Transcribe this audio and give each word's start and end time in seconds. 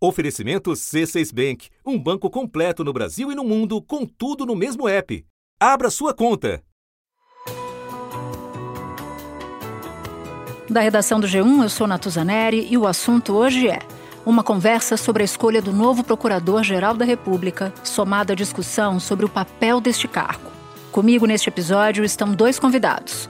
Oferecimento 0.00 0.70
C6 0.70 1.34
Bank, 1.34 1.68
um 1.84 1.98
banco 1.98 2.30
completo 2.30 2.84
no 2.84 2.92
Brasil 2.92 3.32
e 3.32 3.34
no 3.34 3.42
mundo, 3.42 3.82
com 3.82 4.06
tudo 4.06 4.46
no 4.46 4.54
mesmo 4.54 4.88
app. 4.88 5.26
Abra 5.58 5.90
sua 5.90 6.14
conta. 6.14 6.62
Da 10.70 10.80
redação 10.80 11.18
do 11.18 11.26
G1, 11.26 11.64
eu 11.64 11.68
sou 11.68 11.88
Natuzaneri 11.88 12.68
e 12.70 12.78
o 12.78 12.86
assunto 12.86 13.32
hoje 13.32 13.68
é 13.68 13.80
uma 14.24 14.44
conversa 14.44 14.96
sobre 14.96 15.22
a 15.22 15.24
escolha 15.24 15.60
do 15.60 15.72
novo 15.72 16.04
Procurador-Geral 16.04 16.94
da 16.94 17.04
República, 17.04 17.74
somada 17.82 18.34
à 18.34 18.36
discussão 18.36 19.00
sobre 19.00 19.24
o 19.24 19.28
papel 19.28 19.80
deste 19.80 20.06
cargo. 20.06 20.48
Comigo 20.92 21.26
neste 21.26 21.48
episódio 21.48 22.04
estão 22.04 22.32
dois 22.32 22.56
convidados. 22.56 23.28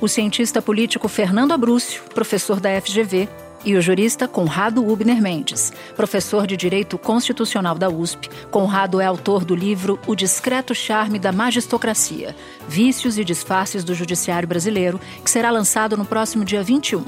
O 0.00 0.08
cientista 0.08 0.60
político 0.60 1.06
Fernando 1.06 1.52
Abrúcio, 1.52 2.02
professor 2.12 2.58
da 2.58 2.80
FGV, 2.80 3.28
e 3.64 3.76
o 3.76 3.80
jurista 3.80 4.28
Conrado 4.28 4.86
Ubner 4.86 5.20
Mendes, 5.20 5.72
professor 5.96 6.46
de 6.46 6.56
Direito 6.56 6.98
Constitucional 6.98 7.76
da 7.76 7.88
USP. 7.88 8.28
Conrado 8.50 9.00
é 9.00 9.06
autor 9.06 9.44
do 9.44 9.54
livro 9.54 9.98
O 10.06 10.14
Discreto 10.14 10.74
Charme 10.74 11.18
da 11.18 11.32
Magistocracia: 11.32 12.36
Vícios 12.68 13.18
e 13.18 13.24
Disfarces 13.24 13.84
do 13.84 13.94
Judiciário 13.94 14.48
Brasileiro, 14.48 15.00
que 15.22 15.30
será 15.30 15.50
lançado 15.50 15.96
no 15.96 16.04
próximo 16.04 16.44
dia 16.44 16.62
21. 16.62 17.04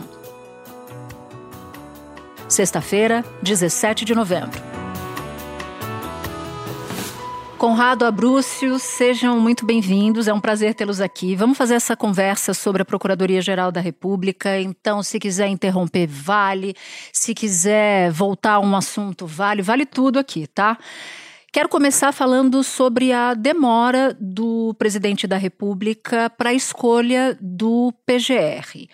Sexta-feira, 2.49 3.25
17 3.43 4.05
de 4.05 4.15
novembro. 4.15 4.86
Conrado 7.59 8.05
Abrúcio, 8.05 8.79
sejam 8.79 9.41
muito 9.41 9.65
bem-vindos. 9.65 10.29
É 10.29 10.33
um 10.33 10.41
prazer 10.41 10.75
tê-los 10.75 11.01
aqui. 11.01 11.35
Vamos 11.35 11.57
fazer 11.57 11.75
essa 11.75 11.97
conversa 11.97 12.53
sobre 12.53 12.83
a 12.83 12.85
Procuradoria-Geral 12.85 13.73
da 13.73 13.81
República. 13.81 14.61
Então, 14.61 15.03
se 15.03 15.19
quiser 15.19 15.49
interromper, 15.49 16.07
vale. 16.07 16.75
Se 17.11 17.35
quiser 17.35 18.11
voltar 18.13 18.55
a 18.55 18.61
um 18.61 18.77
assunto, 18.77 19.27
vale. 19.27 19.63
Vale 19.63 19.87
tudo 19.87 20.19
aqui, 20.19 20.47
tá? 20.47 20.77
Quero 21.51 21.71
começar 21.71 22.13
falando 22.13 22.63
sobre 22.63 23.11
a 23.11 23.33
demora 23.33 24.15
do 24.21 24.75
presidente 24.75 25.27
da 25.27 25.39
República 25.39 26.29
para 26.29 26.51
a 26.51 26.55
escolha 26.55 27.39
do 27.41 27.91
PGR. 28.05 28.87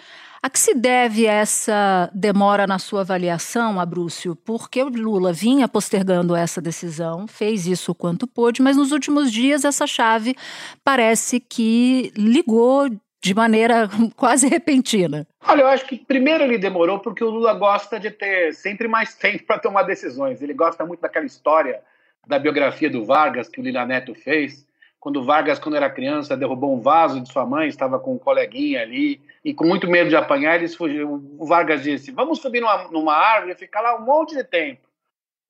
A 0.45 0.51
que 0.51 0.59
se 0.59 0.75
deve 0.75 1.25
essa 1.25 2.11
demora 2.13 2.67
na 2.67 2.77
sua 2.77 3.03
avaliação, 3.03 3.79
Abrúcio? 3.79 4.35
Porque 4.35 4.83
o 4.83 4.89
Lula 4.89 5.33
vinha 5.33 5.69
postergando 5.69 6.35
essa 6.35 6.61
decisão, 6.61 7.29
fez 7.29 7.65
isso 7.65 7.93
o 7.93 7.95
quanto 7.95 8.27
pôde, 8.27 8.61
mas 8.61 8.77
nos 8.77 8.91
últimos 8.91 9.31
dias 9.31 9.65
essa 9.65 9.87
chave 9.87 10.35
parece 10.83 11.39
que 11.39 12.13
ligou 12.17 12.91
de 13.23 13.35
maneira 13.35 13.89
quase 14.17 14.49
repentina. 14.49 15.25
Olha, 15.47 15.61
eu 15.61 15.69
acho 15.69 15.87
que 15.87 15.97
primeiro 15.97 16.43
ele 16.43 16.59
demorou 16.59 16.99
porque 16.99 17.23
o 17.23 17.31
Lula 17.31 17.55
gosta 17.55 18.01
de 18.01 18.11
ter 18.11 18.53
sempre 18.53 18.89
mais 18.89 19.15
tempo 19.17 19.45
para 19.47 19.61
tomar 19.61 19.85
decisões. 19.85 20.43
Ele 20.43 20.55
gosta 20.55 20.85
muito 20.85 21.03
daquela 21.03 21.25
história 21.25 21.81
da 22.27 22.37
biografia 22.37 22.91
do 22.91 23.05
Vargas 23.05 23.49
que 23.49 23.61
o 23.61 23.63
Lila 23.63 23.87
Neto 23.87 24.13
fez, 24.13 24.67
quando 25.03 25.25
Vargas, 25.25 25.59
quando 25.59 25.75
era 25.75 25.91
criança, 25.91 26.37
derrubou 26.37 26.73
um 26.73 26.81
vaso 26.81 27.21
de 27.21 27.29
sua 27.29 27.45
mãe, 27.45 27.67
estava 27.67 27.99
com 27.99 28.15
um 28.15 28.19
coleguinha 28.19 28.83
ali, 28.83 29.21
e 29.45 29.53
com 29.53 29.67
muito 29.67 29.91
medo 29.91 30.09
de 30.09 30.15
apanhar, 30.15 30.55
eles 30.55 30.77
fugiram. 30.77 31.21
O 31.41 31.45
Vargas 31.45 31.83
disse: 31.83 32.13
Vamos 32.13 32.39
subir 32.39 32.61
numa, 32.61 32.85
numa 32.85 33.13
árvore 33.13 33.51
e 33.51 33.57
ficar 33.57 33.81
lá 33.81 33.97
um 33.97 34.05
monte 34.05 34.37
de 34.37 34.45
tempo. 34.45 34.83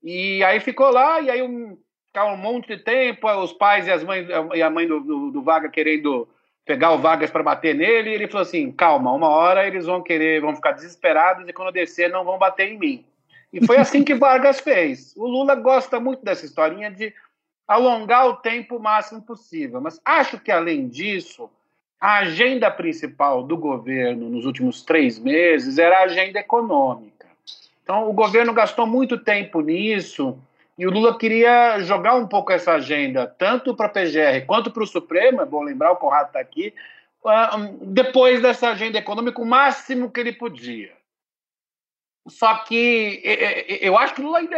E 0.03 0.43
aí 0.43 0.59
ficou 0.59 0.91
lá, 0.91 1.21
e 1.21 1.29
aí 1.29 1.43
um, 1.43 1.77
ficava 2.07 2.33
um 2.33 2.37
monte 2.39 2.69
de 2.69 2.83
tempo, 2.83 3.29
os 3.29 3.53
pais 3.53 3.87
e, 3.87 3.91
as 3.91 4.03
mães, 4.03 4.27
e 4.55 4.63
a 4.63 4.71
mãe 4.71 4.89
do, 4.89 5.01
do, 5.01 5.31
do 5.31 5.43
Vargas 5.43 5.71
querendo 5.71 6.27
pegar 6.65 6.93
o 6.93 6.99
Vargas 6.99 7.31
para 7.31 7.43
bater 7.43 7.75
nele, 7.75 8.09
e 8.09 8.15
ele 8.15 8.29
falou 8.29 8.45
assim: 8.45 8.73
Calma, 8.73 9.13
uma 9.13 9.29
hora 9.29 9.67
eles 9.67 9.85
vão 9.85 10.03
querer, 10.03 10.41
vão 10.41 10.57
ficar 10.57 10.73
desesperados, 10.73 11.47
e 11.47 11.53
quando 11.53 11.71
descer, 11.73 12.09
não 12.09 12.25
vão 12.25 12.39
bater 12.39 12.73
em 12.73 12.79
mim. 12.79 13.05
E 13.53 13.67
foi 13.67 13.77
assim 13.77 14.03
que 14.03 14.15
Vargas 14.15 14.61
fez. 14.61 15.15
O 15.15 15.27
Lula 15.27 15.55
gosta 15.55 16.01
muito 16.01 16.25
dessa 16.25 16.47
historinha 16.47 16.91
de 16.91 17.13
alongar 17.67 18.29
o 18.29 18.37
tempo 18.37 18.77
o 18.77 18.83
máximo 18.83 19.23
possível. 19.23 19.81
Mas 19.81 20.01
acho 20.05 20.39
que, 20.39 20.51
além 20.51 20.89
disso, 20.89 21.51
a 22.01 22.19
agenda 22.19 22.71
principal 22.71 23.43
do 23.43 23.57
governo 23.57 24.29
nos 24.29 24.45
últimos 24.45 24.83
três 24.83 25.19
meses 25.19 25.79
era 25.79 25.99
a 25.99 26.05
agenda 26.05 26.41
econômica. 26.41 27.27
Então, 27.83 28.09
o 28.09 28.13
governo 28.13 28.53
gastou 28.53 28.87
muito 28.87 29.19
tempo 29.19 29.61
nisso 29.61 30.39
e 30.77 30.87
o 30.87 30.91
Lula 30.91 31.17
queria 31.17 31.79
jogar 31.81 32.15
um 32.15 32.27
pouco 32.27 32.51
essa 32.51 32.73
agenda, 32.73 33.27
tanto 33.27 33.75
para 33.75 33.87
a 33.87 33.89
PGR 33.89 34.47
quanto 34.47 34.71
para 34.71 34.83
o 34.83 34.87
Supremo, 34.87 35.43
é 35.43 35.47
bom 35.47 35.63
lembrar, 35.63 35.93
o 35.93 35.97
Conrado 35.97 36.29
está 36.29 36.41
aqui, 36.41 36.75
ah, 37.25 37.57
depois 37.83 38.43
dessa 38.43 38.71
agenda 38.71 38.99
econômica, 38.99 39.41
o 39.41 39.47
máximo 39.47 40.11
que 40.11 40.19
ele 40.19 40.33
podia. 40.33 40.93
Só 42.27 42.65
que 42.65 43.21
eu 43.81 43.97
acho 43.97 44.15
que 44.15 44.21
o 44.21 44.25
Lula 44.25 44.39
ainda, 44.39 44.57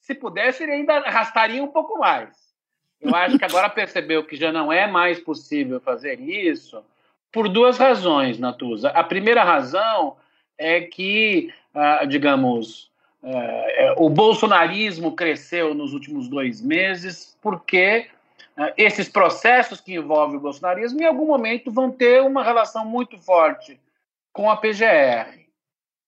se 0.00 0.14
pudesse, 0.14 0.62
ele 0.62 0.72
ainda 0.72 0.98
arrastaria 0.98 1.62
um 1.62 1.68
pouco 1.68 1.98
mais. 1.98 2.45
Eu 3.00 3.14
acho 3.14 3.38
que 3.38 3.44
agora 3.44 3.68
percebeu 3.68 4.24
que 4.24 4.36
já 4.36 4.50
não 4.50 4.72
é 4.72 4.86
mais 4.86 5.20
possível 5.20 5.80
fazer 5.80 6.20
isso 6.20 6.82
por 7.32 7.48
duas 7.48 7.76
razões, 7.76 8.38
Natuza. 8.38 8.88
A 8.90 9.04
primeira 9.04 9.44
razão 9.44 10.16
é 10.56 10.80
que, 10.80 11.52
ah, 11.74 12.04
digamos, 12.06 12.90
eh, 13.22 13.94
o 13.98 14.08
bolsonarismo 14.08 15.14
cresceu 15.14 15.74
nos 15.74 15.92
últimos 15.92 16.28
dois 16.28 16.62
meses 16.62 17.36
porque 17.42 18.06
ah, 18.56 18.72
esses 18.76 19.08
processos 19.08 19.80
que 19.80 19.94
envolvem 19.94 20.38
o 20.38 20.40
bolsonarismo, 20.40 21.00
em 21.00 21.04
algum 21.04 21.26
momento, 21.26 21.70
vão 21.70 21.90
ter 21.90 22.22
uma 22.22 22.42
relação 22.42 22.86
muito 22.86 23.18
forte 23.18 23.78
com 24.32 24.50
a 24.50 24.56
PGR. 24.56 25.46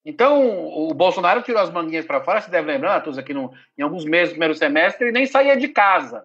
Então, 0.05 0.66
o 0.88 0.94
Bolsonaro 0.94 1.43
tirou 1.43 1.60
as 1.60 1.70
manguinhas 1.70 2.06
para 2.06 2.22
fora, 2.22 2.41
você 2.41 2.50
deve 2.50 2.72
lembrar, 2.72 2.94
Natuza, 2.94 3.22
que 3.22 3.32
em 3.32 3.82
alguns 3.82 4.06
meses 4.06 4.31
primeiro 4.31 4.55
semestre 4.55 5.05
ele 5.05 5.12
nem 5.12 5.26
saía 5.26 5.56
de 5.56 5.69
casa. 5.69 6.25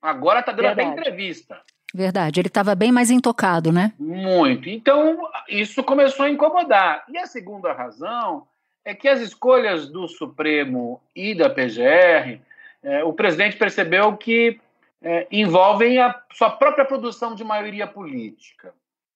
Agora 0.00 0.40
está 0.40 0.52
dando 0.52 0.66
Verdade. 0.66 0.88
até 0.88 1.00
entrevista. 1.00 1.60
Verdade, 1.92 2.40
ele 2.40 2.48
estava 2.48 2.74
bem 2.74 2.92
mais 2.92 3.10
intocado, 3.10 3.72
né? 3.72 3.92
Muito. 3.98 4.68
Então, 4.68 5.18
isso 5.48 5.82
começou 5.82 6.24
a 6.24 6.30
incomodar. 6.30 7.04
E 7.08 7.18
a 7.18 7.26
segunda 7.26 7.72
razão 7.72 8.46
é 8.84 8.94
que 8.94 9.08
as 9.08 9.20
escolhas 9.20 9.88
do 9.88 10.06
Supremo 10.06 11.02
e 11.14 11.34
da 11.34 11.50
PGR, 11.50 12.40
é, 12.82 13.04
o 13.04 13.12
presidente 13.12 13.56
percebeu 13.56 14.16
que 14.16 14.60
é, 15.02 15.26
envolvem 15.30 15.98
a 15.98 16.14
sua 16.32 16.50
própria 16.50 16.84
produção 16.84 17.34
de 17.34 17.42
maioria 17.42 17.86
política. 17.86 18.72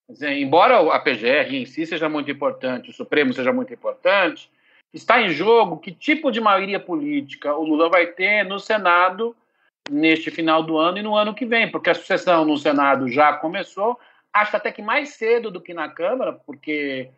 Dizer, 0.08 0.32
embora 0.32 0.78
a 0.92 0.98
PGR 0.98 1.54
em 1.54 1.66
si 1.66 1.86
seja 1.86 2.08
muito 2.08 2.30
importante, 2.30 2.90
o 2.90 2.92
Supremo 2.92 3.32
seja 3.32 3.52
muito 3.52 3.72
importante, 3.72 4.50
está 4.92 5.20
em 5.22 5.30
jogo 5.30 5.78
que 5.78 5.92
tipo 5.92 6.30
de 6.30 6.40
maioria 6.40 6.78
política 6.78 7.54
o 7.54 7.64
Lula 7.64 7.88
vai 7.88 8.08
ter 8.08 8.44
no 8.44 8.58
Senado 8.58 9.34
neste 9.90 10.30
final 10.30 10.62
do 10.62 10.78
ano 10.78 10.98
e 10.98 11.02
no 11.02 11.14
ano 11.14 11.34
que 11.34 11.44
vem, 11.44 11.70
porque 11.70 11.90
a 11.90 11.94
sucessão 11.94 12.44
no 12.44 12.56
Senado 12.56 13.08
já 13.08 13.32
começou, 13.34 13.98
acho 14.32 14.56
até 14.56 14.72
que 14.72 14.82
mais 14.82 15.10
cedo 15.10 15.50
do 15.50 15.60
que 15.60 15.74
na 15.74 15.88
Câmara, 15.88 16.32
porque 16.32 17.10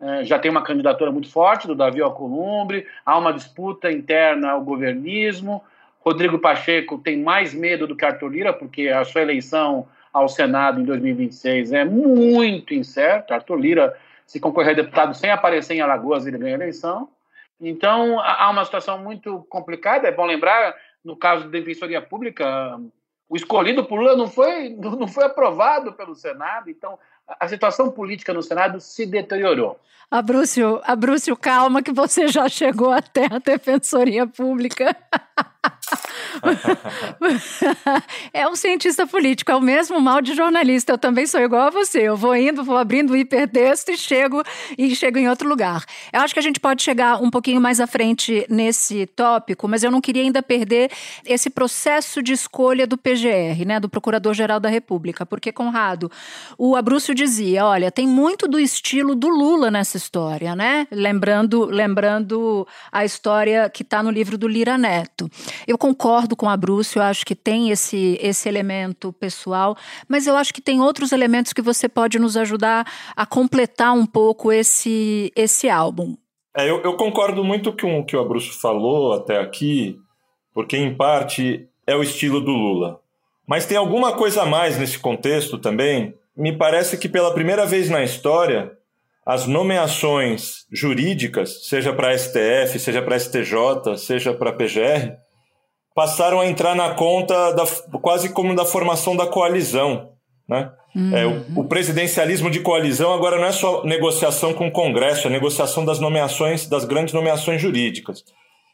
é, 0.00 0.24
já 0.24 0.38
tem 0.38 0.50
uma 0.50 0.62
candidatura 0.62 1.12
muito 1.12 1.30
forte 1.30 1.66
do 1.66 1.74
Davi 1.74 2.00
Alcolumbre, 2.00 2.86
há 3.06 3.16
uma 3.16 3.32
disputa 3.32 3.90
interna 3.90 4.50
ao 4.50 4.62
governismo, 4.62 5.62
Rodrigo 6.00 6.38
Pacheco 6.38 6.98
tem 6.98 7.18
mais 7.18 7.54
medo 7.54 7.86
do 7.86 7.96
que 7.96 8.04
Arthur 8.04 8.28
Lira, 8.28 8.52
porque 8.52 8.88
a 8.88 9.04
sua 9.04 9.22
eleição 9.22 9.86
ao 10.12 10.28
Senado 10.28 10.80
em 10.80 10.84
2026 10.84 11.72
é 11.72 11.84
muito 11.84 12.74
incerta, 12.74 13.34
Arthur 13.34 13.56
Lira, 13.56 13.96
se 14.26 14.40
concorrer 14.40 14.72
a 14.72 14.74
deputado 14.76 15.14
sem 15.14 15.30
aparecer 15.30 15.74
em 15.74 15.80
Alagoas, 15.80 16.26
ele 16.26 16.38
ganha 16.38 16.54
a 16.54 16.58
eleição, 16.58 17.08
então 17.60 18.20
há 18.20 18.48
uma 18.50 18.64
situação 18.64 18.98
muito 18.98 19.46
complicada, 19.48 20.06
é 20.06 20.12
bom 20.12 20.24
lembrar 20.24 20.74
no 21.08 21.16
caso 21.16 21.44
da 21.44 21.50
Defensoria 21.50 22.02
Pública, 22.02 22.78
o 23.26 23.34
escolhido 23.34 23.82
por 23.82 23.98
Lula 23.98 24.14
não 24.14 24.28
foi, 24.28 24.68
não 24.68 25.08
foi 25.08 25.24
aprovado 25.24 25.94
pelo 25.94 26.14
Senado, 26.14 26.68
então 26.68 26.98
a 27.40 27.48
situação 27.48 27.90
política 27.90 28.32
no 28.32 28.42
Senado 28.42 28.80
se 28.80 29.06
deteriorou. 29.06 29.78
Abrúcio, 30.10 30.80
Abrúcio, 30.84 31.36
calma 31.36 31.82
que 31.82 31.92
você 31.92 32.28
já 32.28 32.48
chegou 32.48 32.90
até 32.90 33.26
a 33.26 33.38
Defensoria 33.38 34.26
Pública. 34.26 34.96
é 38.32 38.48
um 38.48 38.56
cientista 38.56 39.06
político, 39.06 39.50
é 39.50 39.56
o 39.56 39.60
mesmo 39.60 40.00
mal 40.00 40.22
de 40.22 40.34
jornalista. 40.34 40.92
Eu 40.92 40.98
também 40.98 41.26
sou 41.26 41.40
igual 41.40 41.66
a 41.66 41.70
você. 41.70 42.00
Eu 42.00 42.16
vou 42.16 42.34
indo, 42.34 42.64
vou 42.64 42.76
abrindo 42.76 43.12
o 43.12 43.16
hipertexto 43.16 43.90
e 43.90 43.98
chego 43.98 44.42
e 44.76 44.94
chego 44.94 45.18
em 45.18 45.28
outro 45.28 45.48
lugar. 45.48 45.84
Eu 46.12 46.20
acho 46.20 46.32
que 46.32 46.40
a 46.40 46.42
gente 46.42 46.60
pode 46.60 46.82
chegar 46.82 47.22
um 47.22 47.30
pouquinho 47.30 47.60
mais 47.60 47.80
à 47.80 47.86
frente 47.86 48.46
nesse 48.48 49.06
tópico, 49.06 49.68
mas 49.68 49.82
eu 49.82 49.90
não 49.90 50.00
queria 50.00 50.22
ainda 50.22 50.42
perder 50.42 50.90
esse 51.26 51.50
processo 51.50 52.22
de 52.22 52.32
escolha 52.32 52.86
do 52.86 52.96
PGR, 52.96 53.66
né, 53.66 53.80
do 53.80 53.88
Procurador-Geral 53.88 54.60
da 54.60 54.68
República, 54.68 55.26
porque 55.26 55.52
Conrado, 55.52 56.10
o 56.56 56.76
Abrúcio 56.76 57.14
dizia, 57.18 57.66
olha, 57.66 57.90
tem 57.90 58.06
muito 58.06 58.46
do 58.46 58.60
estilo 58.60 59.14
do 59.14 59.28
Lula 59.28 59.70
nessa 59.70 59.96
história, 59.96 60.54
né? 60.54 60.86
Lembrando, 60.90 61.64
lembrando 61.64 62.66
a 62.92 63.04
história 63.04 63.68
que 63.68 63.82
está 63.82 64.02
no 64.02 64.10
livro 64.10 64.38
do 64.38 64.46
Lira 64.46 64.78
Neto. 64.78 65.28
Eu 65.66 65.76
concordo 65.76 66.36
com 66.36 66.48
a 66.48 66.56
Bruce, 66.56 66.96
eu 66.96 67.02
acho 67.02 67.26
que 67.26 67.34
tem 67.34 67.70
esse, 67.70 68.18
esse 68.22 68.48
elemento 68.48 69.12
pessoal, 69.12 69.76
mas 70.08 70.26
eu 70.26 70.36
acho 70.36 70.54
que 70.54 70.60
tem 70.60 70.80
outros 70.80 71.10
elementos 71.10 71.52
que 71.52 71.60
você 71.60 71.88
pode 71.88 72.18
nos 72.18 72.36
ajudar 72.36 72.86
a 73.16 73.26
completar 73.26 73.92
um 73.92 74.06
pouco 74.06 74.52
esse, 74.52 75.32
esse 75.34 75.68
álbum. 75.68 76.16
É, 76.56 76.70
eu, 76.70 76.80
eu, 76.82 76.96
concordo 76.96 77.42
muito 77.42 77.72
com 77.72 77.98
o 77.98 78.04
que 78.04 78.16
o 78.16 78.20
Abruzzo 78.20 78.52
falou 78.60 79.12
até 79.12 79.38
aqui, 79.40 79.98
porque 80.54 80.76
em 80.76 80.94
parte 80.94 81.68
é 81.86 81.96
o 81.96 82.02
estilo 82.02 82.40
do 82.40 82.52
Lula. 82.52 83.00
Mas 83.46 83.66
tem 83.66 83.76
alguma 83.76 84.12
coisa 84.12 84.42
a 84.42 84.46
mais 84.46 84.78
nesse 84.78 84.98
contexto 84.98 85.58
também. 85.58 86.14
Me 86.38 86.56
parece 86.56 86.96
que 86.96 87.08
pela 87.08 87.34
primeira 87.34 87.66
vez 87.66 87.90
na 87.90 88.02
história, 88.04 88.70
as 89.26 89.46
nomeações 89.46 90.64
jurídicas, 90.72 91.66
seja 91.66 91.92
para 91.92 92.16
STF, 92.16 92.78
seja 92.78 93.02
para 93.02 93.18
STJ, 93.18 93.98
seja 93.98 94.32
para 94.32 94.52
PGR, 94.52 95.16
passaram 95.94 96.40
a 96.40 96.46
entrar 96.46 96.76
na 96.76 96.94
conta 96.94 97.52
da, 97.52 97.64
quase 98.00 98.28
como 98.28 98.54
da 98.54 98.64
formação 98.64 99.16
da 99.16 99.26
coalizão. 99.26 100.12
Né? 100.48 100.70
Uhum. 100.94 101.16
É, 101.16 101.26
o, 101.26 101.60
o, 101.60 101.64
presidencialismo 101.64 102.50
de 102.50 102.60
coalizão 102.60 103.12
agora 103.12 103.36
não 103.36 103.46
é 103.46 103.52
só 103.52 103.84
negociação 103.84 104.54
com 104.54 104.68
o 104.68 104.72
Congresso, 104.72 105.26
é 105.26 105.30
negociação 105.30 105.84
das 105.84 105.98
nomeações, 105.98 106.68
das 106.68 106.84
grandes 106.84 107.12
nomeações 107.12 107.60
jurídicas. 107.60 108.24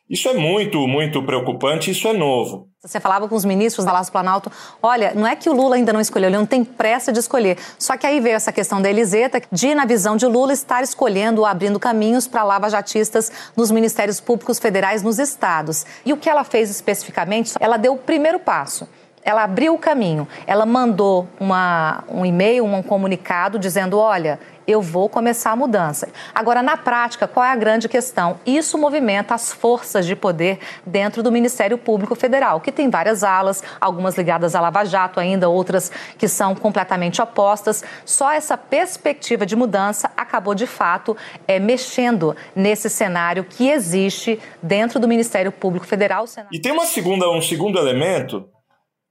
Isso 0.08 0.28
é 0.28 0.34
muito, 0.34 0.86
muito 0.86 1.22
preocupante, 1.22 1.90
isso 1.90 2.06
é 2.06 2.12
novo. 2.12 2.68
Você 2.82 3.00
falava 3.00 3.26
com 3.26 3.34
os 3.34 3.44
ministros 3.44 3.86
da 3.86 3.92
Palácio 3.92 4.12
Planalto, 4.12 4.52
olha, 4.82 5.14
não 5.14 5.26
é 5.26 5.34
que 5.34 5.48
o 5.48 5.54
Lula 5.54 5.76
ainda 5.76 5.94
não 5.94 6.00
escolheu, 6.00 6.28
ele 6.28 6.36
não 6.36 6.44
tem 6.44 6.62
pressa 6.62 7.10
de 7.10 7.18
escolher. 7.18 7.56
Só 7.78 7.96
que 7.96 8.06
aí 8.06 8.20
veio 8.20 8.36
essa 8.36 8.52
questão 8.52 8.82
da 8.82 8.90
Eliseta, 8.90 9.40
de, 9.50 9.74
na 9.74 9.86
visão 9.86 10.14
de 10.14 10.26
Lula, 10.26 10.52
estar 10.52 10.82
escolhendo, 10.82 11.46
abrindo 11.46 11.80
caminhos 11.80 12.28
para 12.28 12.44
lava-jatistas 12.44 13.32
nos 13.56 13.70
ministérios 13.70 14.20
públicos 14.20 14.58
federais 14.58 15.02
nos 15.02 15.18
estados. 15.18 15.86
E 16.04 16.12
o 16.12 16.18
que 16.18 16.28
ela 16.28 16.44
fez 16.44 16.68
especificamente, 16.68 17.54
ela 17.58 17.78
deu 17.78 17.94
o 17.94 17.98
primeiro 17.98 18.38
passo 18.38 18.86
ela 19.24 19.42
abriu 19.42 19.74
o 19.74 19.78
caminho, 19.78 20.28
ela 20.46 20.66
mandou 20.66 21.26
uma, 21.40 22.04
um 22.08 22.26
e-mail, 22.26 22.64
um 22.64 22.82
comunicado 22.82 23.58
dizendo: 23.58 23.98
olha, 23.98 24.38
eu 24.66 24.80
vou 24.80 25.08
começar 25.08 25.52
a 25.52 25.56
mudança. 25.56 26.08
Agora, 26.34 26.62
na 26.62 26.76
prática, 26.76 27.28
qual 27.28 27.44
é 27.44 27.50
a 27.50 27.56
grande 27.56 27.88
questão? 27.88 28.38
Isso 28.46 28.78
movimenta 28.78 29.34
as 29.34 29.52
forças 29.52 30.06
de 30.06 30.16
poder 30.16 30.58
dentro 30.86 31.22
do 31.22 31.30
Ministério 31.30 31.76
Público 31.76 32.14
Federal, 32.14 32.60
que 32.60 32.72
tem 32.72 32.90
várias 32.90 33.22
alas, 33.22 33.62
algumas 33.80 34.16
ligadas 34.16 34.54
à 34.54 34.60
Lava 34.60 34.84
Jato, 34.84 35.20
ainda 35.20 35.48
outras 35.48 35.90
que 36.18 36.28
são 36.28 36.54
completamente 36.54 37.20
opostas. 37.20 37.84
Só 38.04 38.32
essa 38.32 38.56
perspectiva 38.56 39.44
de 39.44 39.56
mudança 39.56 40.10
acabou, 40.16 40.54
de 40.54 40.66
fato, 40.66 41.16
é, 41.46 41.58
mexendo 41.58 42.36
nesse 42.54 42.88
cenário 42.88 43.44
que 43.44 43.68
existe 43.68 44.38
dentro 44.62 44.98
do 44.98 45.08
Ministério 45.08 45.52
Público 45.52 45.86
Federal. 45.86 46.24
E 46.52 46.60
tem 46.60 46.72
uma 46.72 46.86
segunda, 46.86 47.30
um 47.30 47.42
segundo 47.42 47.78
elemento 47.78 48.48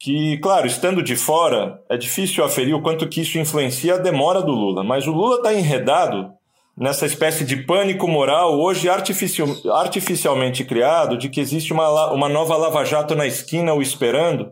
que, 0.03 0.37
claro, 0.39 0.67
estando 0.67 1.01
de 1.01 1.15
fora, 1.15 1.81
é 1.89 1.95
difícil 1.95 2.43
aferir 2.43 2.75
o 2.75 2.81
quanto 2.81 3.07
que 3.07 3.21
isso 3.21 3.39
influencia 3.39 3.93
a 3.95 3.97
demora 3.97 4.41
do 4.41 4.51
Lula, 4.51 4.83
mas 4.83 5.07
o 5.07 5.13
Lula 5.13 5.37
está 5.37 5.53
enredado 5.53 6.29
nessa 6.77 7.05
espécie 7.05 7.45
de 7.45 7.55
pânico 7.55 8.05
moral, 8.05 8.59
hoje 8.59 8.89
artificial, 8.89 9.47
artificialmente 9.75 10.65
criado, 10.65 11.17
de 11.17 11.29
que 11.29 11.39
existe 11.39 11.71
uma, 11.71 12.11
uma 12.11 12.27
nova 12.27 12.57
lava-jato 12.57 13.15
na 13.15 13.25
esquina 13.25 13.73
o 13.73 13.81
esperando, 13.81 14.51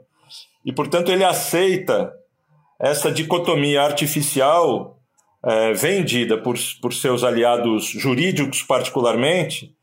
e, 0.66 0.72
portanto, 0.72 1.12
ele 1.12 1.26
aceita 1.26 2.14
essa 2.80 3.12
dicotomia 3.12 3.82
artificial 3.82 5.00
é, 5.44 5.74
vendida 5.74 6.38
por, 6.38 6.56
por 6.82 6.94
seus 6.94 7.26
aliados 7.26 7.88
jurídicos, 7.88 8.64
particularmente, 8.64 9.76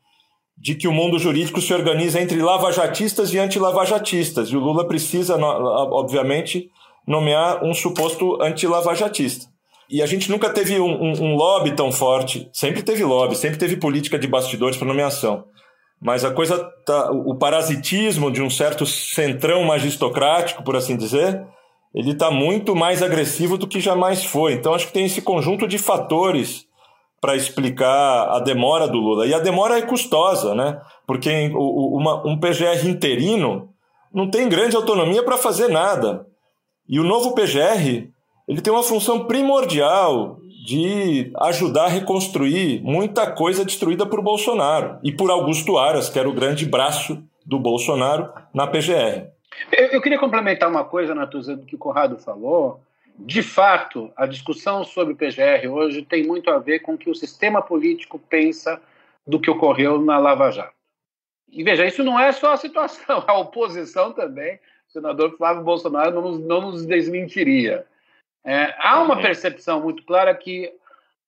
de 0.59 0.75
que 0.75 0.87
o 0.87 0.91
mundo 0.91 1.17
jurídico 1.17 1.61
se 1.61 1.73
organiza 1.73 2.19
entre 2.19 2.41
lavajatistas 2.41 3.33
e 3.33 3.39
anti-lavajatistas. 3.39 4.49
E 4.49 4.57
o 4.57 4.59
Lula 4.59 4.85
precisa, 4.85 5.37
obviamente, 5.37 6.69
nomear 7.07 7.63
um 7.63 7.73
suposto 7.73 8.41
anti-lavajatista. 8.41 9.47
E 9.89 10.03
a 10.03 10.05
gente 10.05 10.29
nunca 10.29 10.49
teve 10.49 10.79
um, 10.79 11.01
um, 11.01 11.23
um, 11.23 11.35
lobby 11.35 11.71
tão 11.71 11.91
forte. 11.91 12.47
Sempre 12.53 12.83
teve 12.83 13.03
lobby, 13.03 13.35
sempre 13.35 13.57
teve 13.57 13.77
política 13.77 14.19
de 14.19 14.27
bastidores 14.27 14.77
para 14.77 14.87
nomeação. 14.87 15.45
Mas 15.99 16.23
a 16.23 16.31
coisa 16.31 16.57
tá, 16.85 17.09
o 17.11 17.35
parasitismo 17.35 18.29
de 18.29 18.41
um 18.41 18.49
certo 18.49 18.85
centrão 18.85 19.63
magistocrático, 19.63 20.63
por 20.63 20.75
assim 20.75 20.95
dizer, 20.95 21.43
ele 21.95 22.11
está 22.11 22.29
muito 22.29 22.75
mais 22.75 23.01
agressivo 23.01 23.57
do 23.57 23.67
que 23.67 23.79
jamais 23.79 24.23
foi. 24.23 24.53
Então 24.53 24.73
acho 24.73 24.87
que 24.87 24.93
tem 24.93 25.05
esse 25.05 25.21
conjunto 25.21 25.67
de 25.67 25.77
fatores 25.77 26.68
para 27.21 27.35
explicar 27.35 28.29
a 28.29 28.39
demora 28.39 28.87
do 28.87 28.97
Lula. 28.97 29.25
E 29.25 29.33
a 29.33 29.39
demora 29.39 29.77
é 29.77 29.81
custosa, 29.81 30.55
né? 30.55 30.79
Porque 31.05 31.51
uma, 31.53 32.25
um 32.27 32.39
PGR 32.39 32.87
interino 32.87 33.69
não 34.13 34.29
tem 34.29 34.49
grande 34.49 34.75
autonomia 34.75 35.23
para 35.23 35.37
fazer 35.37 35.67
nada. 35.67 36.25
E 36.87 36.99
o 36.99 37.03
novo 37.03 37.33
PGR 37.33 38.09
ele 38.47 38.61
tem 38.61 38.73
uma 38.73 38.81
função 38.81 39.25
primordial 39.25 40.39
de 40.65 41.31
ajudar 41.41 41.85
a 41.85 41.89
reconstruir 41.89 42.81
muita 42.83 43.31
coisa 43.31 43.63
destruída 43.63 44.05
por 44.05 44.23
Bolsonaro 44.23 44.97
e 45.03 45.11
por 45.11 45.29
Augusto 45.29 45.77
Aras, 45.77 46.09
que 46.09 46.17
era 46.17 46.27
o 46.27 46.33
grande 46.33 46.65
braço 46.65 47.23
do 47.45 47.59
Bolsonaro 47.59 48.29
na 48.53 48.65
PGR. 48.65 49.27
Eu, 49.71 49.87
eu 49.87 50.01
queria 50.01 50.19
complementar 50.19 50.69
uma 50.69 50.83
coisa, 50.83 51.13
Natuza, 51.13 51.55
do 51.55 51.65
que 51.65 51.75
o 51.75 51.79
Conrado 51.79 52.17
falou, 52.17 52.81
de 53.19 53.43
fato, 53.43 54.11
a 54.15 54.25
discussão 54.25 54.83
sobre 54.85 55.13
o 55.13 55.17
PGR 55.17 55.67
hoje 55.69 56.03
tem 56.03 56.25
muito 56.25 56.49
a 56.49 56.57
ver 56.57 56.79
com 56.79 56.93
o 56.93 56.97
que 56.97 57.09
o 57.09 57.15
sistema 57.15 57.61
político 57.61 58.17
pensa 58.17 58.81
do 59.27 59.39
que 59.39 59.51
ocorreu 59.51 60.01
na 60.01 60.17
Lava 60.17 60.49
Jato. 60.49 60.73
E 61.51 61.61
veja, 61.63 61.85
isso 61.85 62.03
não 62.03 62.17
é 62.17 62.31
só 62.31 62.53
a 62.53 62.57
situação, 62.57 63.23
a 63.27 63.37
oposição 63.37 64.13
também, 64.13 64.55
o 64.87 64.91
senador 64.91 65.35
Flávio 65.35 65.63
Bolsonaro 65.63 66.15
não 66.15 66.21
nos, 66.21 66.39
não 66.39 66.61
nos 66.61 66.85
desmentiria. 66.85 67.85
É, 68.43 68.73
há 68.79 69.01
uma 69.01 69.21
percepção 69.21 69.81
muito 69.81 70.03
clara 70.03 70.33
que 70.33 70.73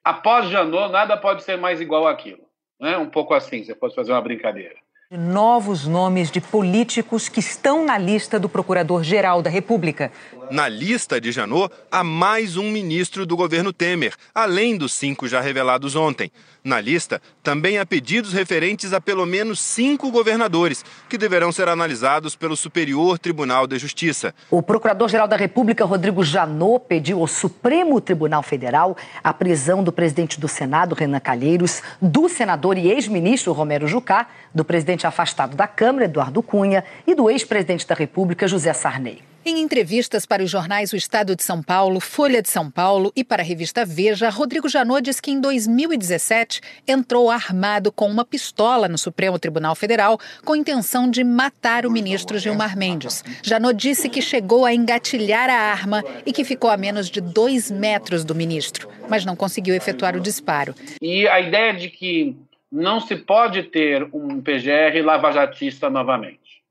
após 0.03 0.47
Janot 0.47 0.91
nada 0.91 1.17
pode 1.17 1.43
ser 1.43 1.57
mais 1.57 1.81
igual 1.81 2.07
àquilo. 2.07 2.43
Né? 2.79 2.97
Um 2.97 3.09
pouco 3.09 3.33
assim, 3.33 3.63
você 3.63 3.75
pode 3.75 3.93
fazer 3.93 4.13
uma 4.13 4.21
brincadeira 4.21 4.75
novos 5.17 5.85
nomes 5.85 6.31
de 6.31 6.39
políticos 6.39 7.27
que 7.27 7.41
estão 7.41 7.83
na 7.83 7.97
lista 7.97 8.39
do 8.39 8.47
Procurador-Geral 8.47 9.41
da 9.41 9.49
República. 9.49 10.09
Na 10.49 10.67
lista 10.69 11.19
de 11.19 11.31
Janot, 11.31 11.73
há 11.91 12.03
mais 12.03 12.57
um 12.57 12.71
ministro 12.71 13.25
do 13.25 13.37
governo 13.37 13.71
Temer, 13.71 14.13
além 14.35 14.77
dos 14.77 14.93
cinco 14.93 15.27
já 15.27 15.39
revelados 15.39 15.95
ontem. 15.95 16.31
Na 16.63 16.79
lista, 16.79 17.21
também 17.41 17.79
há 17.79 17.85
pedidos 17.85 18.33
referentes 18.33 18.93
a 18.93 19.01
pelo 19.01 19.25
menos 19.25 19.59
cinco 19.59 20.11
governadores, 20.11 20.83
que 21.09 21.17
deverão 21.17 21.51
ser 21.51 21.67
analisados 21.67 22.35
pelo 22.35 22.55
Superior 22.55 23.17
Tribunal 23.17 23.65
de 23.65 23.79
Justiça. 23.79 24.35
O 24.49 24.61
Procurador-Geral 24.61 25.27
da 25.27 25.37
República, 25.37 25.85
Rodrigo 25.85 26.23
Janot, 26.23 26.85
pediu 26.87 27.19
ao 27.21 27.27
Supremo 27.27 27.99
Tribunal 27.99 28.43
Federal 28.43 28.95
a 29.23 29.33
prisão 29.33 29.83
do 29.83 29.91
presidente 29.91 30.39
do 30.39 30.47
Senado, 30.47 30.93
Renan 30.93 31.19
Calheiros, 31.19 31.81
do 32.01 32.29
senador 32.29 32.77
e 32.77 32.91
ex-ministro 32.91 33.53
Romero 33.53 33.87
Jucá, 33.87 34.27
do 34.53 34.65
presidente 34.65 35.00
afastado 35.07 35.55
da 35.55 35.67
Câmara, 35.67 36.05
Eduardo 36.05 36.41
Cunha, 36.41 36.83
e 37.05 37.15
do 37.15 37.29
ex-presidente 37.29 37.87
da 37.87 37.95
República, 37.95 38.47
José 38.47 38.73
Sarney. 38.73 39.21
Em 39.43 39.59
entrevistas 39.59 40.23
para 40.23 40.43
os 40.43 40.51
jornais 40.51 40.93
O 40.93 40.95
Estado 40.95 41.35
de 41.35 41.41
São 41.41 41.63
Paulo, 41.63 41.99
Folha 41.99 42.43
de 42.43 42.49
São 42.49 42.69
Paulo 42.69 43.11
e 43.15 43.23
para 43.23 43.41
a 43.41 43.45
revista 43.45 43.83
Veja, 43.83 44.29
Rodrigo 44.29 44.69
Janot 44.69 45.01
diz 45.01 45.19
que 45.19 45.31
em 45.31 45.41
2017 45.41 46.61
entrou 46.87 47.27
armado 47.27 47.91
com 47.91 48.07
uma 48.07 48.23
pistola 48.23 48.87
no 48.87 48.99
Supremo 48.99 49.39
Tribunal 49.39 49.73
Federal 49.73 50.19
com 50.45 50.55
intenção 50.55 51.09
de 51.09 51.23
matar 51.23 51.87
o 51.87 51.91
ministro 51.91 52.37
Gilmar 52.37 52.77
Mendes. 52.77 53.23
Janot 53.41 53.73
disse 53.73 54.09
que 54.09 54.21
chegou 54.21 54.63
a 54.63 54.75
engatilhar 54.75 55.49
a 55.49 55.71
arma 55.71 56.03
e 56.23 56.31
que 56.31 56.43
ficou 56.43 56.69
a 56.69 56.77
menos 56.77 57.09
de 57.09 57.19
dois 57.19 57.71
metros 57.71 58.23
do 58.23 58.35
ministro, 58.35 58.89
mas 59.09 59.25
não 59.25 59.35
conseguiu 59.35 59.73
efetuar 59.73 60.15
o 60.15 60.19
disparo. 60.19 60.75
E 61.01 61.27
a 61.27 61.39
ideia 61.39 61.73
de 61.73 61.89
que 61.89 62.37
não 62.71 63.01
se 63.01 63.15
pode 63.15 63.63
ter 63.63 64.03
um 64.13 64.41
PGR 64.41 65.03
lavajatista 65.03 65.89
novamente. 65.89 66.63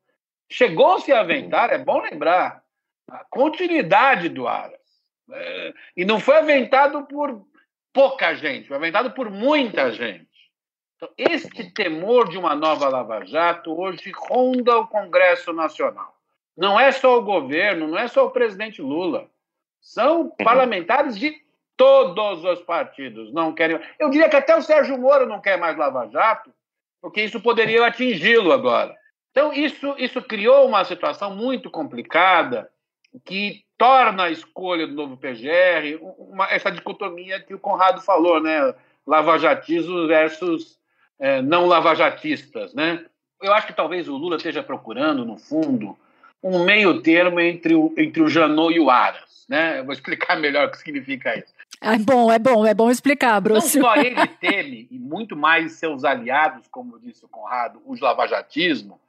Chegou-se 0.51 1.13
a 1.13 1.21
aventar, 1.21 1.71
é 1.71 1.79
bom 1.79 2.01
lembrar, 2.01 2.63
a 3.09 3.25
continuidade 3.29 4.29
do 4.29 4.49
Aras. 4.49 4.81
É, 5.33 5.75
e 5.97 6.05
não 6.05 6.19
foi 6.19 6.39
aventado 6.39 7.05
por 7.05 7.47
pouca 7.93 8.35
gente, 8.35 8.67
foi 8.67 8.77
aventado 8.77 9.13
por 9.13 9.31
muita 9.31 9.93
gente. 9.93 10.29
Então, 10.97 11.09
este 11.17 11.71
temor 11.73 12.29
de 12.29 12.37
uma 12.37 12.55
nova 12.55 12.89
Lava 12.89 13.25
Jato 13.25 13.79
hoje 13.79 14.13
ronda 14.15 14.79
o 14.79 14.87
Congresso 14.87 15.53
Nacional. 15.53 16.15
Não 16.57 16.79
é 16.79 16.93
só 16.93 17.19
o 17.19 17.23
governo, 17.23 17.87
não 17.87 17.99
é 17.99 18.09
só 18.09 18.27
o 18.27 18.31
presidente 18.31 18.83
Lula. 18.83 19.31
São 19.81 20.23
uhum. 20.23 20.31
parlamentares 20.45 21.19
de 21.19 21.35
todos 21.81 22.45
os 22.45 22.61
partidos 22.61 23.33
não 23.33 23.55
querem. 23.55 23.81
Eu 23.99 24.11
diria 24.11 24.29
que 24.29 24.37
até 24.37 24.55
o 24.55 24.61
Sérgio 24.61 24.99
Moro 24.99 25.25
não 25.25 25.41
quer 25.41 25.57
mais 25.57 25.79
Lava 25.79 26.07
Jato, 26.09 26.53
porque 27.01 27.23
isso 27.23 27.41
poderia 27.41 27.87
atingi-lo 27.87 28.53
agora. 28.53 28.95
Então, 29.31 29.51
isso, 29.51 29.95
isso 29.97 30.21
criou 30.21 30.69
uma 30.69 30.85
situação 30.85 31.35
muito 31.35 31.71
complicada 31.71 32.69
que 33.25 33.65
torna 33.79 34.25
a 34.25 34.31
escolha 34.31 34.87
do 34.87 34.93
novo 34.93 35.17
PGR 35.17 35.99
uma, 36.19 36.51
essa 36.51 36.71
dicotomia 36.71 37.41
que 37.41 37.55
o 37.55 37.59
Conrado 37.59 38.03
falou, 38.03 38.43
né? 38.43 38.75
Lavajatismo 39.07 40.07
versus 40.07 40.79
é, 41.19 41.41
não 41.41 41.65
lavajatistas, 41.65 42.75
né? 42.75 43.07
Eu 43.41 43.55
acho 43.55 43.67
que 43.67 43.73
talvez 43.73 44.07
o 44.07 44.19
Lula 44.19 44.37
esteja 44.37 44.63
procurando, 44.63 45.25
no 45.25 45.39
fundo, 45.39 45.97
um 46.43 46.63
meio 46.63 47.01
termo 47.01 47.41
entre 47.41 47.75
o, 47.75 47.95
entre 47.97 48.21
o 48.23 48.29
Janot 48.29 48.75
e 48.75 48.81
o 48.81 48.91
Aras, 48.91 49.47
né? 49.49 49.79
Eu 49.79 49.85
vou 49.87 49.95
explicar 49.95 50.37
melhor 50.39 50.69
o 50.69 50.71
que 50.71 50.77
significa 50.77 51.39
isso. 51.39 51.55
É 51.81 51.99
bom, 51.99 52.31
é 52.31 52.39
bom, 52.39 52.67
é 52.67 52.75
bom 52.75 52.91
explicar, 52.91 53.41
Bruce. 53.41 53.79
Não 53.79 53.85
só 53.85 53.97
ele 54.01 54.27
teme, 54.27 54.87
e 54.91 54.99
muito 54.99 55.37
mais 55.37 55.73
seus 55.73 56.05
aliados, 56.05 56.67
como 56.69 56.99
disse 56.99 57.25
o 57.25 57.29
Conrado, 57.29 57.81
o 57.85 57.95
lavajatismo, 57.99 59.01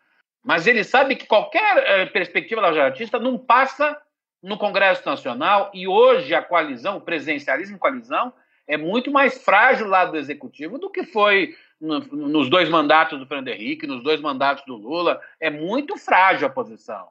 mas 0.44 0.66
ele 0.68 0.84
sabe 0.84 1.16
que 1.16 1.28
qualquer 1.28 1.78
eh, 1.78 2.06
perspectiva 2.08 2.62
lavajatista 2.62 3.20
não 3.20 3.38
passa 3.38 3.98
no 4.42 4.58
Congresso 4.58 5.06
Nacional 5.06 5.70
e 5.74 5.88
hoje 5.88 6.34
a 6.34 6.42
coalizão, 6.42 6.98
o 6.98 7.02
presidencialismo 7.02 7.78
coalizão, 7.78 8.34
é 8.68 8.78
muito 8.78 9.12
mais 9.12 9.44
frágil 9.44 9.88
lá 9.88 10.06
do 10.06 10.18
Executivo 10.18 10.78
do 10.78 10.90
que 10.90 11.04
foi 11.04 11.56
no, 11.80 12.00
nos 12.00 12.50
dois 12.50 12.70
mandatos 12.70 13.20
do 13.20 13.26
Fernando 13.26 13.50
Henrique, 13.50 13.86
nos 13.86 14.04
dois 14.04 14.22
mandatos 14.22 14.64
do 14.66 14.76
Lula. 14.76 15.20
É 15.40 15.50
muito 15.50 15.98
frágil 15.98 16.48
a 16.48 16.50
posição. 16.50 17.08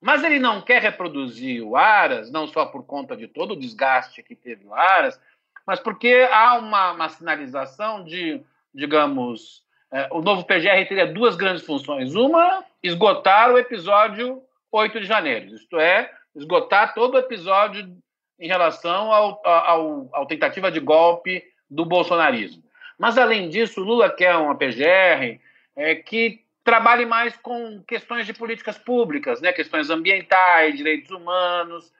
Mas 0.00 0.22
ele 0.22 0.38
não 0.38 0.60
quer 0.60 0.82
reproduzir 0.82 1.62
o 1.62 1.76
Aras, 1.76 2.30
não 2.30 2.46
só 2.46 2.66
por 2.66 2.84
conta 2.84 3.16
de 3.16 3.26
todo 3.26 3.52
o 3.52 3.58
desgaste 3.58 4.22
que 4.22 4.34
teve 4.34 4.66
o 4.66 4.74
Aras, 4.74 5.20
mas 5.66 5.80
porque 5.80 6.28
há 6.30 6.58
uma, 6.58 6.92
uma 6.92 7.08
sinalização 7.08 8.04
de, 8.04 8.40
digamos, 8.72 9.64
é, 9.92 10.08
o 10.12 10.20
novo 10.20 10.44
PGR 10.44 10.86
teria 10.86 11.06
duas 11.06 11.34
grandes 11.34 11.64
funções. 11.64 12.14
Uma, 12.14 12.64
esgotar 12.82 13.50
o 13.50 13.58
episódio 13.58 14.42
8 14.70 15.00
de 15.00 15.06
janeiro, 15.06 15.54
isto 15.54 15.78
é, 15.78 16.10
esgotar 16.34 16.94
todo 16.94 17.14
o 17.14 17.18
episódio 17.18 17.96
em 18.38 18.46
relação 18.46 19.12
ao, 19.12 19.40
ao, 19.44 20.08
ao 20.12 20.26
tentativa 20.26 20.70
de 20.70 20.78
golpe 20.78 21.42
do 21.68 21.84
bolsonarismo. 21.84 22.62
Mas, 22.98 23.18
além 23.18 23.48
disso, 23.48 23.80
Lula 23.80 24.10
quer 24.10 24.36
uma 24.36 24.54
PGR 24.54 25.40
é, 25.74 25.94
que 25.94 26.45
trabalhe 26.66 27.06
mais 27.06 27.36
com 27.36 27.80
questões 27.86 28.26
de 28.26 28.34
políticas 28.34 28.76
públicas, 28.76 29.40
né? 29.40 29.52
questões 29.52 29.88
ambientais, 29.88 30.76
direitos 30.76 31.12
humanos. 31.12 31.92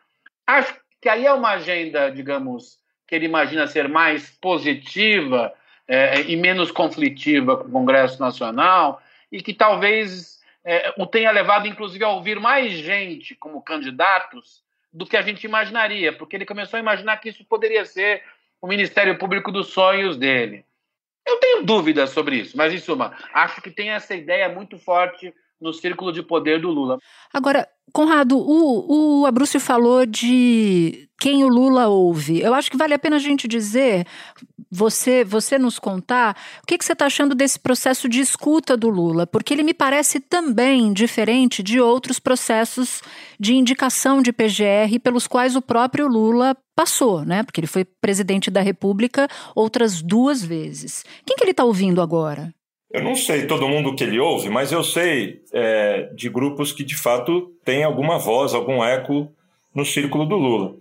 Acho 0.45 0.75
que 1.01 1.09
aí 1.09 1.25
é 1.25 1.33
uma 1.33 1.51
agenda, 1.51 2.11
digamos, 2.11 2.81
que 3.07 3.15
ele 3.15 3.27
imagina 3.27 3.69
ser 3.69 3.89
mais 3.89 4.29
positiva 4.41 5.55
é, 5.87 6.23
e 6.23 6.37
menos 6.37 6.73
conflitiva 6.73 7.57
com 7.57 7.69
o 7.69 7.71
Congresso 7.71 8.21
Nacional 8.21 9.01
e 9.31 9.41
que 9.41 9.55
talvez 9.55 10.41
é, 10.65 10.93
o 10.99 11.07
tenha 11.07 11.31
levado, 11.31 11.69
inclusive, 11.69 12.03
a 12.03 12.09
ouvir 12.09 12.41
mais 12.41 12.73
gente 12.73 13.37
como 13.37 13.63
candidatos 13.63 14.65
do 14.93 15.07
que 15.07 15.17
a 15.17 15.23
gente 15.23 15.45
imaginaria, 15.45 16.13
porque 16.13 16.35
ele 16.35 16.45
começou 16.45 16.77
a 16.77 16.81
imaginar 16.81 17.19
que 17.19 17.29
isso 17.29 17.45
poderia 17.45 17.85
ser 17.85 18.25
o 18.61 18.67
Ministério 18.67 19.17
Público 19.17 19.53
dos 19.53 19.69
sonhos 19.69 20.17
dele. 20.17 20.66
Eu 21.27 21.39
tenho 21.39 21.65
dúvidas 21.65 22.11
sobre 22.11 22.37
isso, 22.37 22.57
mas 22.57 22.73
em 22.73 22.79
suma, 22.79 23.17
acho 23.35 23.61
que 23.61 23.71
tem 23.71 23.91
essa 23.91 24.15
ideia 24.15 24.49
muito 24.49 24.79
forte 24.79 25.35
no 25.61 25.73
círculo 25.73 26.13
de 26.13 26.23
poder 26.23 26.61
do 26.61 26.71
Lula. 26.71 26.99
Agora, 27.33 27.69
Conrado, 27.93 28.39
o, 28.39 29.21
o 29.21 29.27
Abrúcio 29.27 29.59
falou 29.59 30.05
de 30.05 31.09
quem 31.19 31.45
o 31.45 31.49
Lula 31.49 31.89
ouve. 31.89 32.41
Eu 32.41 32.55
acho 32.55 32.71
que 32.71 32.77
vale 32.77 32.95
a 32.95 32.99
pena 32.99 33.17
a 33.17 33.21
gente 33.21 33.49
dizer, 33.49 34.07
você, 34.71 35.25
você 35.25 35.59
nos 35.59 35.79
contar, 35.79 36.37
o 36.63 36.67
que, 36.67 36.77
que 36.77 36.85
você 36.85 36.93
está 36.93 37.07
achando 37.07 37.35
desse 37.35 37.59
processo 37.59 38.09
de 38.09 38.21
escuta 38.21 38.77
do 38.77 38.89
Lula? 38.89 39.27
Porque 39.27 39.55
ele 39.55 39.63
me 39.63 39.73
parece 39.73 40.21
também 40.21 40.93
diferente 40.93 41.63
de 41.63 41.81
outros 41.81 42.19
processos 42.19 43.01
de 43.39 43.55
indicação 43.55 44.21
de 44.21 44.33
PGR 44.33 44.99
pelos 45.03 45.27
quais 45.27 45.57
o 45.57 45.63
próprio 45.63 46.07
Lula 46.07 46.57
passou, 46.75 47.25
né? 47.25 47.43
Porque 47.43 47.61
ele 47.61 47.67
foi 47.67 47.85
presidente 47.85 48.51
da 48.51 48.61
República 48.61 49.29
outras 49.55 50.03
duas 50.03 50.45
vezes. 50.45 51.05
Quem 51.25 51.37
que 51.37 51.45
ele 51.45 51.53
está 51.53 51.65
ouvindo 51.65 52.03
agora? 52.03 52.53
Eu 52.91 53.03
não 53.03 53.17
sei 53.17 53.47
todo 53.47 53.69
mundo 53.69 53.95
que 53.95 54.05
ele 54.05 54.19
ouve, 54.19 54.49
mas 54.49 54.73
eu 54.73 54.83
sei 54.83 55.41
é, 55.53 56.11
de 56.15 56.29
grupos 56.29 56.73
que 56.73 56.85
de 56.85 56.97
fato 56.97 57.53
têm 57.65 57.83
alguma 57.85 58.19
voz, 58.19 58.55
algum 58.55 58.83
eco 58.83 59.31
no 59.75 59.85
círculo 59.85 60.25
do 60.25 60.37
Lula. 60.37 60.75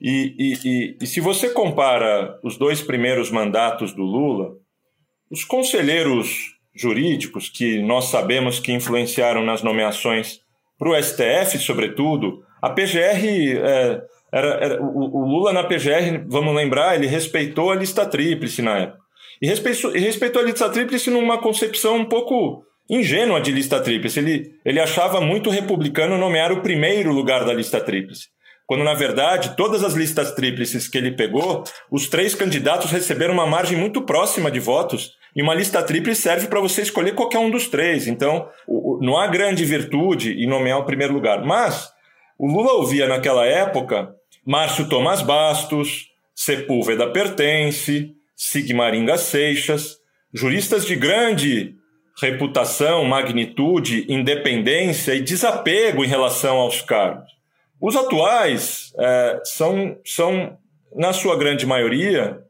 E, 0.00 0.34
e, 0.36 0.68
e, 0.68 0.96
e 1.00 1.06
se 1.06 1.20
você 1.20 1.50
compara 1.50 2.38
os 2.42 2.56
dois 2.56 2.80
primeiros 2.80 3.30
mandatos 3.30 3.92
do 3.92 4.02
Lula, 4.02 4.56
os 5.30 5.44
conselheiros 5.44 6.56
jurídicos 6.74 7.48
que 7.48 7.80
nós 7.80 8.06
sabemos 8.06 8.58
que 8.58 8.72
influenciaram 8.72 9.44
nas 9.44 9.62
nomeações 9.62 10.40
para 10.78 10.88
o 10.88 11.00
STF, 11.00 11.58
sobretudo, 11.58 12.42
a 12.60 12.70
PGR 12.70 13.58
é, 13.62 14.02
era, 14.32 14.48
era 14.54 14.82
o, 14.82 15.20
o, 15.20 15.26
Lula 15.26 15.52
na 15.52 15.64
PGR, 15.64 16.24
vamos 16.26 16.54
lembrar, 16.54 16.96
ele 16.96 17.06
respeitou 17.06 17.70
a 17.70 17.76
lista 17.76 18.04
tríplice 18.04 18.62
na 18.62 18.78
época. 18.78 19.02
E 19.42 19.48
respeitou, 19.48 19.90
respeitou 19.90 20.40
a 20.40 20.44
lista 20.44 20.70
tríplice 20.70 21.10
numa 21.10 21.36
concepção 21.36 21.96
um 21.96 22.04
pouco 22.04 22.62
ingênua 22.88 23.40
de 23.40 23.50
lista 23.50 23.80
tríplice. 23.80 24.20
Ele, 24.20 24.52
ele 24.64 24.78
achava 24.78 25.20
muito 25.20 25.50
republicano 25.50 26.16
nomear 26.16 26.52
o 26.52 26.62
primeiro 26.62 27.12
lugar 27.12 27.44
da 27.44 27.52
lista 27.52 27.80
tríplice. 27.80 28.28
Quando, 28.66 28.84
na 28.84 28.94
verdade, 28.94 29.56
todas 29.56 29.82
as 29.82 29.94
listas 29.94 30.32
tríplices 30.32 30.86
que 30.86 30.96
ele 30.96 31.10
pegou, 31.10 31.64
os 31.90 32.08
três 32.08 32.36
candidatos 32.36 32.92
receberam 32.92 33.34
uma 33.34 33.46
margem 33.46 33.76
muito 33.76 34.02
próxima 34.02 34.48
de 34.48 34.60
votos. 34.60 35.10
E 35.34 35.42
uma 35.42 35.54
lista 35.54 35.82
tríplice 35.82 36.22
serve 36.22 36.46
para 36.46 36.60
você 36.60 36.82
escolher 36.82 37.14
qualquer 37.14 37.38
um 37.38 37.50
dos 37.50 37.66
três. 37.66 38.06
Então, 38.06 38.48
não 39.00 39.18
há 39.18 39.26
grande 39.26 39.64
virtude 39.64 40.32
em 40.34 40.46
nomear 40.46 40.78
o 40.78 40.84
primeiro 40.84 41.12
lugar. 41.12 41.44
Mas 41.44 41.90
o 42.38 42.46
Lula 42.46 42.74
ouvia 42.74 43.08
naquela 43.08 43.44
época 43.44 44.14
Márcio 44.46 44.88
Tomás 44.88 45.20
Bastos, 45.20 46.06
Sepúlveda 46.34 47.10
Pertence, 47.10 48.14
Sigmaringa 48.44 49.16
Seixas, 49.16 49.98
juristas 50.34 50.84
de 50.84 50.96
grande 50.96 51.76
reputação, 52.20 53.04
magnitude, 53.04 54.04
independência 54.08 55.14
e 55.14 55.20
desapego 55.20 56.04
em 56.04 56.08
relação 56.08 56.56
aos 56.56 56.82
cargos. 56.82 57.30
Os 57.80 57.94
atuais 57.94 58.92
é, 58.98 59.40
são, 59.44 59.96
são, 60.04 60.58
na 60.92 61.12
sua 61.12 61.38
grande 61.38 61.64
maioria, 61.64 62.40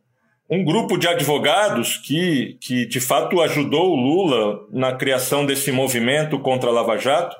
um 0.50 0.64
grupo 0.64 0.96
de 0.96 1.06
advogados 1.06 1.98
que, 1.98 2.56
que 2.62 2.86
de 2.86 2.98
fato 2.98 3.42
ajudou 3.42 3.90
o 3.90 3.96
Lula 3.96 4.60
na 4.72 4.94
criação 4.94 5.44
desse 5.44 5.70
movimento 5.70 6.38
contra 6.38 6.70
a 6.70 6.72
Lava 6.72 6.96
Jato, 6.96 7.36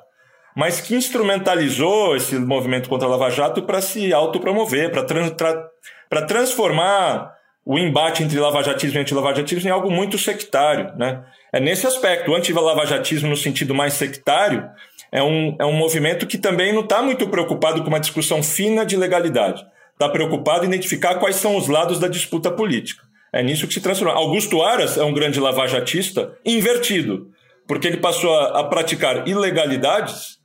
mas 0.54 0.78
que 0.78 0.94
instrumentalizou 0.94 2.14
esse 2.14 2.38
movimento 2.38 2.86
contra 2.90 3.08
a 3.08 3.10
Lava 3.12 3.30
Jato 3.30 3.62
para 3.62 3.80
se 3.80 4.12
autopromover, 4.12 4.90
para 4.90 5.04
tra 5.04 6.26
transformar 6.26 7.32
o 7.64 7.78
embate 7.78 8.22
entre 8.22 8.38
lavajatismo 8.38 8.98
e 8.98 9.00
antilavajatismo 9.02 9.68
é 9.68 9.72
algo 9.72 9.90
muito 9.90 10.18
sectário. 10.18 10.92
Né? 10.96 11.22
É 11.52 11.60
nesse 11.60 11.86
aspecto, 11.86 12.30
o 12.30 12.34
antilavajatismo 12.34 13.28
no 13.28 13.36
sentido 13.36 13.74
mais 13.74 13.94
sectário 13.94 14.68
é 15.12 15.22
um, 15.22 15.56
é 15.60 15.64
um 15.64 15.72
movimento 15.72 16.26
que 16.26 16.38
também 16.38 16.72
não 16.72 16.82
está 16.82 17.02
muito 17.02 17.28
preocupado 17.28 17.82
com 17.82 17.88
uma 17.88 18.00
discussão 18.00 18.42
fina 18.42 18.84
de 18.84 18.96
legalidade. 18.96 19.64
Está 19.92 20.08
preocupado 20.08 20.64
em 20.64 20.68
identificar 20.68 21.16
quais 21.16 21.36
são 21.36 21.56
os 21.56 21.68
lados 21.68 22.00
da 22.00 22.08
disputa 22.08 22.50
política. 22.50 23.02
É 23.32 23.42
nisso 23.42 23.66
que 23.68 23.74
se 23.74 23.80
transforma. 23.80 24.14
Augusto 24.14 24.62
Aras 24.62 24.96
é 24.98 25.04
um 25.04 25.14
grande 25.14 25.38
lavajatista 25.38 26.36
invertido, 26.44 27.28
porque 27.68 27.86
ele 27.86 27.98
passou 27.98 28.34
a, 28.34 28.60
a 28.60 28.64
praticar 28.64 29.26
ilegalidades 29.28 30.38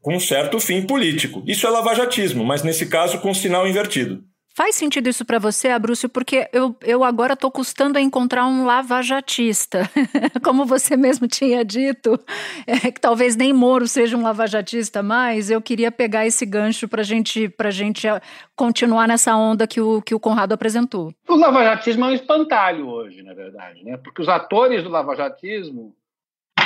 com 0.00 0.14
um 0.14 0.20
certo 0.20 0.60
fim 0.60 0.82
político. 0.82 1.42
Isso 1.46 1.66
é 1.66 1.70
lavajatismo, 1.70 2.44
mas 2.44 2.62
nesse 2.62 2.86
caso 2.86 3.18
com 3.18 3.30
um 3.30 3.34
sinal 3.34 3.66
invertido. 3.66 4.20
Faz 4.54 4.74
sentido 4.76 5.08
isso 5.08 5.24
para 5.24 5.38
você, 5.38 5.68
Abrúcio? 5.68 6.10
Porque 6.10 6.46
eu, 6.52 6.76
eu 6.82 7.02
agora 7.02 7.32
estou 7.32 7.50
custando 7.50 7.96
a 7.96 8.00
encontrar 8.02 8.46
um 8.46 8.66
lavajatista. 8.66 9.88
Como 10.44 10.66
você 10.66 10.94
mesmo 10.94 11.26
tinha 11.26 11.64
dito, 11.64 12.20
é, 12.66 12.90
que 12.90 13.00
talvez 13.00 13.34
nem 13.34 13.50
Moro 13.52 13.88
seja 13.88 14.14
um 14.14 14.22
lavajatista 14.22 15.02
mais, 15.02 15.50
eu 15.50 15.62
queria 15.62 15.90
pegar 15.90 16.26
esse 16.26 16.44
gancho 16.44 16.86
para 16.86 17.02
gente, 17.02 17.50
a 17.58 17.70
gente 17.70 18.06
ah, 18.06 18.20
continuar 18.54 19.08
nessa 19.08 19.34
onda 19.34 19.66
que 19.66 19.80
o, 19.80 20.02
que 20.02 20.14
o 20.14 20.20
Conrado 20.20 20.52
apresentou. 20.52 21.14
O 21.26 21.36
lavajatismo 21.36 22.04
é 22.04 22.08
um 22.08 22.14
espantalho 22.14 22.88
hoje, 22.88 23.22
na 23.22 23.32
verdade, 23.32 23.82
né? 23.82 23.96
porque 23.96 24.20
os 24.20 24.28
atores 24.28 24.82
do 24.82 24.90
lavajatismo 24.90 25.94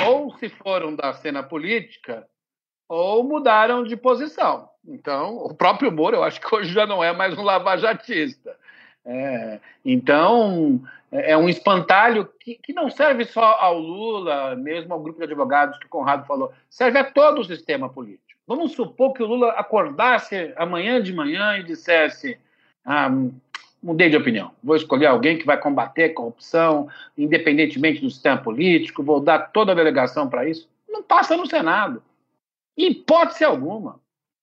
ou 0.04 0.36
se 0.38 0.48
foram 0.48 0.94
da 0.94 1.12
cena 1.12 1.42
política 1.42 2.26
ou 2.88 3.24
mudaram 3.24 3.84
de 3.84 3.96
posição. 3.96 4.68
Então, 4.86 5.38
o 5.38 5.54
próprio 5.54 5.90
Moro, 5.90 6.16
eu 6.16 6.24
acho 6.24 6.40
que 6.40 6.54
hoje 6.54 6.72
já 6.72 6.86
não 6.86 7.02
é 7.02 7.12
mais 7.12 7.36
um 7.36 7.42
lavajatista. 7.42 8.56
É, 9.04 9.60
então, 9.84 10.80
é, 11.10 11.32
é 11.32 11.36
um 11.36 11.48
espantalho 11.48 12.28
que, 12.40 12.56
que 12.56 12.72
não 12.72 12.90
serve 12.90 13.24
só 13.24 13.56
ao 13.60 13.78
Lula, 13.78 14.54
mesmo 14.56 14.92
ao 14.92 15.00
grupo 15.00 15.18
de 15.18 15.24
advogados 15.24 15.78
que 15.78 15.86
o 15.86 15.90
Conrado 15.90 16.26
falou, 16.26 16.52
serve 16.68 16.98
a 16.98 17.04
todo 17.04 17.40
o 17.40 17.44
sistema 17.44 17.88
político. 17.88 18.26
Vamos 18.46 18.72
supor 18.72 19.12
que 19.12 19.22
o 19.22 19.26
Lula 19.26 19.50
acordasse 19.52 20.52
amanhã 20.56 21.02
de 21.02 21.12
manhã 21.12 21.58
e 21.58 21.64
dissesse: 21.64 22.38
ah, 22.84 23.10
mudei 23.82 24.08
de 24.08 24.16
opinião, 24.16 24.52
vou 24.62 24.76
escolher 24.76 25.06
alguém 25.06 25.36
que 25.36 25.46
vai 25.46 25.58
combater 25.58 26.04
a 26.04 26.14
corrupção, 26.14 26.88
independentemente 27.18 28.00
do 28.00 28.10
sistema 28.10 28.38
político, 28.38 29.02
vou 29.02 29.20
dar 29.20 29.50
toda 29.50 29.72
a 29.72 29.74
delegação 29.74 30.28
para 30.28 30.48
isso. 30.48 30.68
Não 30.88 31.02
passa 31.02 31.36
no 31.36 31.46
Senado. 31.46 32.02
Hipótese 32.76 33.44
alguma. 33.44 34.00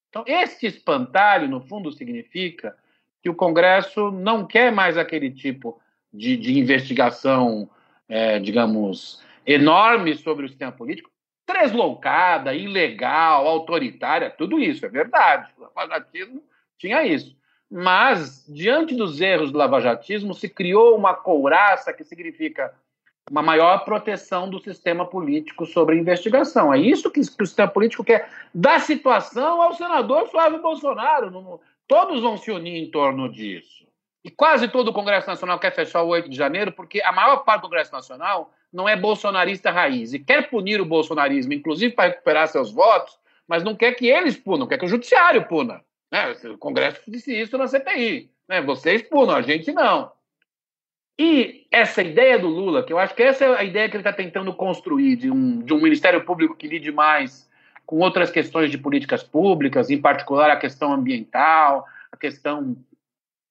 Então, 0.10 0.24
esse 0.28 0.66
espantalho, 0.66 1.48
no 1.48 1.62
fundo, 1.62 1.92
significa 1.92 2.76
que 3.22 3.30
o 3.30 3.36
Congresso 3.36 4.12
não 4.12 4.46
quer 4.46 4.72
mais 4.72 4.98
aquele 4.98 5.32
tipo 5.32 5.82
de, 6.12 6.38
de 6.38 6.58
investigação, 6.60 7.70
é, 8.08 8.40
digamos, 8.40 9.24
enorme 9.46 10.16
sobre 10.16 10.46
o 10.46 10.50
sistema 10.50 10.72
político, 10.72 11.10
tresloucada, 11.46 12.54
ilegal, 12.54 13.48
autoritária, 13.48 14.30
tudo 14.30 14.60
isso 14.60 14.86
é 14.86 14.90
verdade. 14.90 15.52
O 15.58 15.68
fanatismo 15.68 16.44
tinha 16.78 17.06
isso. 17.06 17.36
Mas, 17.70 18.46
diante 18.48 18.96
dos 18.96 19.20
erros 19.20 19.52
do 19.52 19.58
lavajatismo, 19.58 20.34
se 20.34 20.48
criou 20.48 20.96
uma 20.96 21.14
couraça 21.14 21.92
que 21.92 22.04
significa 22.04 22.74
uma 23.32 23.42
maior 23.42 23.86
proteção 23.86 24.50
do 24.50 24.60
sistema 24.60 25.06
político 25.06 25.66
sobre 25.66 25.96
a 25.96 26.00
investigação. 26.00 26.74
É 26.74 26.80
isso 26.80 27.10
que, 27.10 27.20
o 27.20 27.46
sistema 27.46 27.70
político 27.70 28.04
quer. 28.04 28.30
Da 28.54 28.80
situação 28.80 29.62
ao 29.62 29.74
senador 29.74 30.28
Flávio 30.30 30.62
Bolsonaro. 30.62 31.60
Todos 31.88 32.22
vão 32.22 32.38
se 32.38 32.52
unir 32.52 32.76
em 32.76 32.92
torno 32.92 33.30
disso. 33.30 33.84
E 34.24 34.32
quase 34.32 34.68
todo 34.68 34.90
o 34.90 34.94
Congresso 34.94 35.28
Nacional 35.28 35.60
quer 35.60 35.76
fechar 35.76 36.02
o 36.02 36.08
8 36.08 36.30
de 36.30 36.36
janeiro, 36.36 36.72
porque 36.72 37.02
a 37.02 37.12
maior 37.12 37.38
parte 37.44 37.62
do 37.62 37.68
Congresso 37.68 37.92
Nacional 37.92 38.54
não 38.72 38.88
é 38.88 38.96
bolsonarista 38.96 39.70
raiz 39.70 40.14
e 40.14 40.20
quer 40.20 40.50
punir 40.50 40.80
o 40.80 40.86
bolsonarismo, 40.86 41.54
inclusive 41.54 41.94
para 41.94 42.10
recuperar 42.10 42.48
seus 42.48 42.72
votos, 42.72 43.20
mas 43.46 43.64
não 43.64 43.76
quer 43.76 43.94
que 43.94 44.08
eles 44.08 44.38
punam, 44.38 44.66
quer 44.66 44.78
que 44.78 44.86
o 44.86 44.90
judiciário 44.90 45.46
puna. 45.46 45.82
Né? 46.10 46.32
O 46.46 46.58
Congresso 46.58 47.02
disse 47.08 47.38
isso 47.38 47.58
na 47.58 47.68
CPI. 47.68 48.32
Né? 48.48 48.62
Vocês 48.62 49.02
punam, 49.02 49.36
a 49.36 49.42
gente 49.42 49.74
não. 49.74 50.13
E 51.18 51.68
essa 51.72 52.02
ideia 52.02 52.40
do 52.40 52.48
Lula, 52.48 52.84
que 52.84 52.92
eu 52.92 52.98
acho 52.98 53.14
que 53.14 53.22
essa 53.22 53.46
é 53.46 53.60
a 53.60 53.64
ideia 53.64 53.88
que 53.88 53.96
ele 53.96 54.02
está 54.02 54.14
tentando 54.14 54.54
construir, 54.54 55.16
de 55.16 55.30
um, 55.30 55.60
de 55.60 55.74
um 55.74 55.82
Ministério 55.82 56.24
Público 56.26 56.56
que 56.56 56.68
lide 56.68 56.92
mais 56.92 57.48
com 57.86 57.98
outras 57.98 58.32
questões 58.32 58.72
de 58.72 58.78
políticas 58.78 59.22
públicas, 59.24 59.90
em 59.90 60.02
particular 60.02 60.50
a 60.50 60.56
questão 60.56 60.94
ambiental, 60.94 61.86
a 62.12 62.18
questão, 62.18 62.76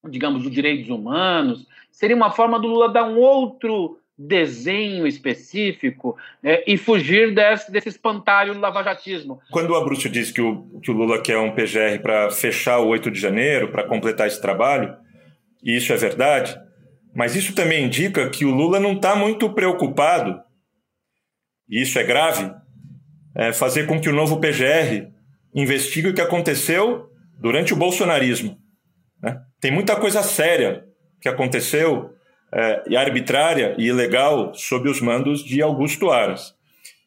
digamos, 0.08 0.42
dos 0.42 0.50
direitos 0.50 0.88
humanos, 0.88 1.66
seria 1.90 2.16
uma 2.16 2.30
forma 2.30 2.58
do 2.58 2.66
Lula 2.66 2.88
dar 2.88 3.04
um 3.04 3.18
outro 3.18 3.98
desenho 4.16 5.06
específico 5.06 6.16
né, 6.42 6.62
e 6.66 6.76
fugir 6.76 7.34
desse, 7.34 7.70
desse 7.70 7.88
espantalho 7.88 8.58
lavajatismo. 8.58 9.40
Quando 9.50 9.70
o 9.70 9.76
Abrúcio 9.76 10.10
diz 10.10 10.30
que 10.30 10.40
o, 10.40 10.80
que 10.82 10.90
o 10.90 10.94
Lula 10.94 11.20
quer 11.20 11.38
um 11.38 11.52
PGR 11.52 12.00
para 12.02 12.30
fechar 12.30 12.78
o 12.78 12.88
8 12.88 13.10
de 13.10 13.20
janeiro, 13.20 13.68
para 13.68 13.84
completar 13.84 14.26
esse 14.26 14.40
trabalho, 14.40 14.96
e 15.62 15.76
isso 15.76 15.92
é 15.92 15.96
verdade, 15.96 16.58
mas 17.14 17.36
isso 17.36 17.54
também 17.54 17.84
indica 17.84 18.28
que 18.30 18.44
o 18.44 18.50
Lula 18.50 18.80
não 18.80 18.94
está 18.94 19.14
muito 19.14 19.52
preocupado, 19.52 20.40
e 21.68 21.82
isso 21.82 21.98
é 21.98 22.04
grave, 22.04 22.50
é 23.34 23.52
fazer 23.52 23.86
com 23.86 24.00
que 24.00 24.08
o 24.08 24.14
novo 24.14 24.38
PGR 24.38 25.08
investigue 25.54 26.08
o 26.08 26.14
que 26.14 26.20
aconteceu 26.20 27.10
durante 27.38 27.72
o 27.72 27.76
bolsonarismo. 27.76 28.58
Né? 29.22 29.40
Tem 29.60 29.70
muita 29.70 29.96
coisa 29.96 30.22
séria 30.22 30.84
que 31.20 31.28
aconteceu 31.28 32.10
é, 32.52 32.82
e 32.88 32.96
arbitrária 32.96 33.74
e 33.78 33.86
ilegal 33.86 34.54
sob 34.54 34.88
os 34.88 35.00
mandos 35.00 35.42
de 35.44 35.62
Augusto 35.62 36.10
Aras. 36.10 36.54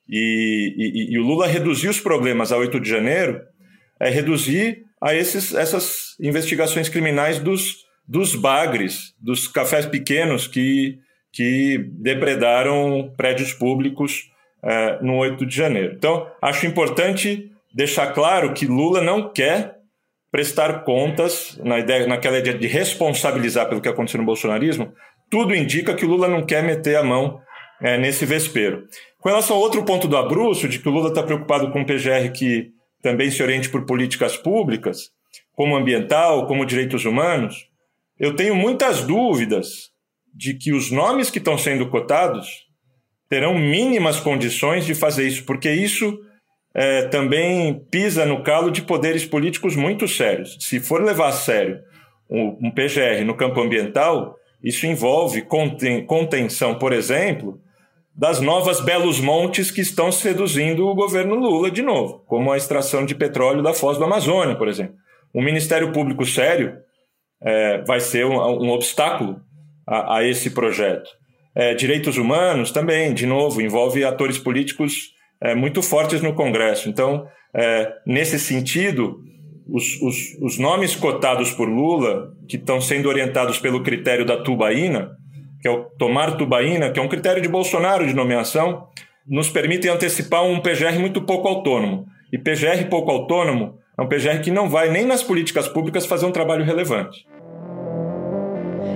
E, 0.07 0.73
e, 0.77 1.13
e, 1.13 1.19
o 1.19 1.23
Lula 1.23 1.47
reduzir 1.47 1.87
os 1.87 1.99
problemas 1.99 2.51
a 2.51 2.57
8 2.57 2.79
de 2.79 2.89
janeiro 2.89 3.41
é 3.99 4.09
reduzir 4.09 4.83
a 5.01 5.13
esses, 5.15 5.53
essas 5.53 6.15
investigações 6.19 6.89
criminais 6.89 7.39
dos, 7.39 7.84
dos 8.07 8.35
bagres, 8.35 9.13
dos 9.19 9.47
cafés 9.47 9.85
pequenos 9.85 10.47
que, 10.47 10.99
que 11.31 11.77
depredaram 11.93 13.13
prédios 13.17 13.53
públicos 13.53 14.29
é, 14.63 15.01
no 15.01 15.17
8 15.17 15.45
de 15.45 15.55
janeiro. 15.55 15.93
Então, 15.95 16.27
acho 16.41 16.65
importante 16.65 17.51
deixar 17.73 18.13
claro 18.13 18.53
que 18.53 18.65
Lula 18.65 19.01
não 19.01 19.31
quer 19.31 19.75
prestar 20.31 20.83
contas 20.83 21.57
na 21.63 21.79
ideia, 21.79 22.07
naquela 22.07 22.39
ideia 22.39 22.57
de 22.57 22.67
responsabilizar 22.67 23.69
pelo 23.69 23.79
que 23.79 23.87
aconteceu 23.87 24.19
no 24.19 24.25
bolsonarismo, 24.25 24.93
tudo 25.29 25.55
indica 25.55 25.93
que 25.93 26.05
o 26.05 26.09
Lula 26.09 26.27
não 26.27 26.45
quer 26.45 26.61
meter 26.63 26.97
a 26.97 27.03
mão 27.03 27.39
é, 27.81 27.97
nesse 27.97 28.25
vespeiro. 28.25 28.83
Com 29.19 29.29
relação 29.29 29.55
ao 29.55 29.61
outro 29.61 29.83
ponto 29.83 30.07
do 30.07 30.17
Abrúcio, 30.17 30.67
de 30.67 30.79
que 30.79 30.87
o 30.87 30.91
Lula 30.91 31.09
está 31.09 31.23
preocupado 31.23 31.71
com 31.71 31.79
um 31.79 31.85
PGR 31.85 32.31
que 32.33 32.71
também 33.01 33.31
se 33.31 33.41
oriente 33.41 33.69
por 33.69 33.85
políticas 33.85 34.35
públicas, 34.35 35.09
como 35.53 35.75
ambiental, 35.75 36.47
como 36.47 36.65
direitos 36.65 37.05
humanos, 37.05 37.67
eu 38.19 38.35
tenho 38.35 38.55
muitas 38.55 39.01
dúvidas 39.01 39.89
de 40.33 40.53
que 40.53 40.73
os 40.73 40.91
nomes 40.91 41.29
que 41.29 41.37
estão 41.37 41.57
sendo 41.57 41.89
cotados 41.89 42.65
terão 43.29 43.57
mínimas 43.57 44.19
condições 44.19 44.85
de 44.85 44.93
fazer 44.93 45.27
isso, 45.27 45.45
porque 45.45 45.71
isso 45.71 46.19
é, 46.73 47.03
também 47.03 47.85
pisa 47.89 48.25
no 48.25 48.43
calo 48.43 48.69
de 48.69 48.81
poderes 48.81 49.25
políticos 49.25 49.75
muito 49.75 50.07
sérios. 50.07 50.57
Se 50.59 50.79
for 50.79 51.01
levar 51.01 51.29
a 51.29 51.33
sério 51.33 51.79
um, 52.29 52.67
um 52.67 52.71
PGR 52.71 53.23
no 53.25 53.35
campo 53.35 53.61
ambiental, 53.61 54.35
isso 54.63 54.85
envolve 54.85 55.45
contenção, 56.07 56.75
por 56.75 56.91
exemplo, 56.91 57.59
das 58.15 58.39
novas 58.39 58.79
belos 58.79 59.19
montes 59.19 59.69
que 59.69 59.81
estão 59.81 60.11
seduzindo 60.11 60.87
o 60.87 60.95
governo 60.95 61.35
Lula 61.35 61.69
de 61.69 61.81
novo, 61.81 62.23
como 62.25 62.51
a 62.51 62.57
extração 62.57 63.05
de 63.05 63.13
petróleo 63.13 63.61
da 63.61 63.73
foz 63.73 63.97
do 63.97 64.05
Amazônia, 64.05 64.55
por 64.55 64.67
exemplo. 64.67 64.95
Um 65.33 65.43
Ministério 65.43 65.91
Público 65.91 66.25
sério 66.25 66.77
é, 67.41 67.81
vai 67.83 67.99
ser 67.99 68.25
um, 68.25 68.35
um 68.35 68.69
obstáculo 68.69 69.39
a, 69.87 70.17
a, 70.17 70.23
esse 70.23 70.49
projeto. 70.49 71.09
É, 71.55 71.73
direitos 71.73 72.17
humanos 72.17 72.71
também, 72.71 73.13
de 73.13 73.25
novo, 73.25 73.61
envolve 73.61 74.03
atores 74.03 74.37
políticos 74.37 75.13
é, 75.41 75.55
muito 75.55 75.81
fortes 75.81 76.21
no 76.21 76.33
Congresso. 76.33 76.89
Então, 76.89 77.27
é, 77.53 77.93
nesse 78.05 78.39
sentido, 78.39 79.21
os, 79.67 80.01
os, 80.01 80.17
os 80.41 80.57
nomes 80.57 80.95
cotados 80.95 81.51
por 81.51 81.69
Lula, 81.69 82.33
que 82.47 82.57
estão 82.57 82.81
sendo 82.81 83.07
orientados 83.07 83.57
pelo 83.59 83.83
critério 83.83 84.25
da 84.25 84.37
tubaína, 84.37 85.11
que 85.61 85.67
é 85.67 85.71
o 85.71 85.85
tomar 85.97 86.37
tubaína, 86.37 86.91
que 86.91 86.99
é 86.99 87.01
um 87.03 87.07
critério 87.07 87.41
de 87.41 87.47
Bolsonaro 87.47 88.05
de 88.05 88.13
nomeação, 88.13 88.87
nos 89.27 89.49
permitem 89.49 89.89
antecipar 89.89 90.43
um 90.43 90.59
PGR 90.59 90.99
muito 90.99 91.21
pouco 91.21 91.47
autônomo. 91.47 92.05
E 92.31 92.37
PGR 92.37 92.87
pouco 92.89 93.09
autônomo 93.09 93.79
é 93.97 94.01
um 94.01 94.07
PGR 94.07 94.41
que 94.43 94.51
não 94.51 94.69
vai 94.69 94.89
nem 94.89 95.05
nas 95.05 95.23
políticas 95.23 95.67
públicas 95.67 96.05
fazer 96.05 96.25
um 96.25 96.31
trabalho 96.31 96.65
relevante. 96.65 97.27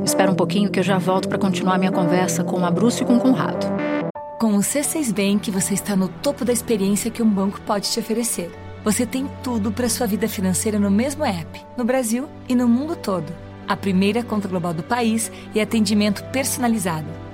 Espera 0.03 0.31
um 0.31 0.35
pouquinho 0.35 0.71
que 0.71 0.79
eu 0.79 0.83
já 0.83 0.97
volto 0.97 1.27
para 1.27 1.37
continuar 1.37 1.77
minha 1.77 1.91
conversa 1.91 2.43
com 2.43 2.61
o 2.61 2.65
Abrúcio 2.65 3.03
e 3.03 3.05
com 3.05 3.17
o 3.17 3.19
Conrado. 3.19 3.65
Com 4.39 4.55
o 4.55 4.59
C6 4.59 5.13
Bank, 5.13 5.51
você 5.51 5.73
está 5.73 5.95
no 5.95 6.07
topo 6.07 6.45
da 6.45 6.53
experiência 6.53 7.11
que 7.11 7.21
um 7.21 7.29
banco 7.29 7.59
pode 7.61 7.91
te 7.91 7.99
oferecer 7.99 8.49
você 8.83 9.05
tem 9.05 9.29
tudo 9.43 9.71
para 9.71 9.89
sua 9.89 10.07
vida 10.07 10.27
financeira 10.27 10.79
no 10.79 10.89
mesmo 10.89 11.25
app, 11.25 11.61
no 11.77 11.83
Brasil 11.83 12.29
e 12.47 12.55
no 12.55 12.67
mundo 12.67 12.95
todo. 12.95 13.31
A 13.67 13.75
primeira 13.75 14.23
conta 14.23 14.47
global 14.47 14.73
do 14.73 14.81
país 14.81 15.31
e 15.53 15.59
atendimento 15.59 16.23
personalizado, 16.31 17.07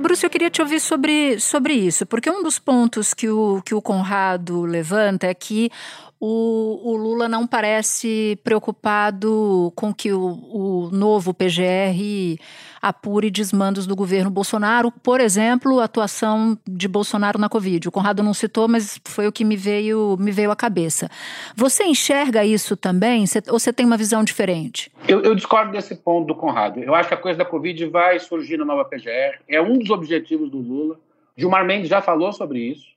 Bruce, 0.00 0.24
eu 0.24 0.30
queria 0.30 0.48
te 0.48 0.62
ouvir 0.62 0.80
sobre, 0.80 1.38
sobre 1.38 1.74
isso, 1.74 2.06
porque 2.06 2.30
um 2.30 2.42
dos 2.42 2.58
pontos 2.58 3.12
que 3.12 3.28
o, 3.28 3.60
que 3.62 3.74
o 3.74 3.82
Conrado 3.82 4.62
levanta 4.62 5.26
é 5.26 5.34
que 5.34 5.70
o, 6.18 6.90
o 6.90 6.96
Lula 6.96 7.28
não 7.28 7.46
parece 7.46 8.38
preocupado 8.42 9.70
com 9.76 9.92
que 9.92 10.10
o, 10.10 10.22
o 10.22 10.90
novo 10.90 11.34
PGR 11.34 12.38
apure 12.80 13.30
desmandos 13.30 13.86
do 13.86 13.94
governo 13.94 14.30
Bolsonaro, 14.30 14.90
por 14.90 15.20
exemplo, 15.20 15.80
a 15.80 15.84
atuação 15.84 16.58
de 16.66 16.88
Bolsonaro 16.88 17.38
na 17.38 17.48
Covid. 17.48 17.88
O 17.88 17.92
Conrado 17.92 18.22
não 18.22 18.34
citou, 18.34 18.68
mas 18.68 19.00
foi 19.04 19.26
o 19.26 19.32
que 19.32 19.44
me 19.44 19.56
veio, 19.56 20.16
me 20.18 20.30
veio 20.30 20.50
à 20.50 20.56
cabeça. 20.56 21.10
Você 21.54 21.84
enxerga 21.84 22.44
isso 22.44 22.76
também 22.76 23.24
ou 23.48 23.58
você 23.58 23.72
tem 23.72 23.84
uma 23.84 23.96
visão 23.96 24.24
diferente? 24.24 24.90
Eu, 25.06 25.20
eu 25.22 25.34
discordo 25.34 25.72
desse 25.72 25.94
ponto 25.94 26.26
do 26.26 26.34
Conrado. 26.34 26.80
Eu 26.80 26.94
acho 26.94 27.08
que 27.08 27.14
a 27.14 27.18
coisa 27.18 27.38
da 27.38 27.44
Covid 27.44 27.86
vai 27.86 28.18
surgir 28.18 28.56
na 28.56 28.64
nova 28.64 28.84
PGR, 28.84 29.40
é 29.48 29.60
um 29.60 29.78
dos 29.78 29.90
objetivos 29.90 30.50
do 30.50 30.58
Lula. 30.58 30.98
Gilmar 31.36 31.64
Mendes 31.64 31.88
já 31.88 32.00
falou 32.00 32.32
sobre 32.32 32.60
isso 32.60 32.90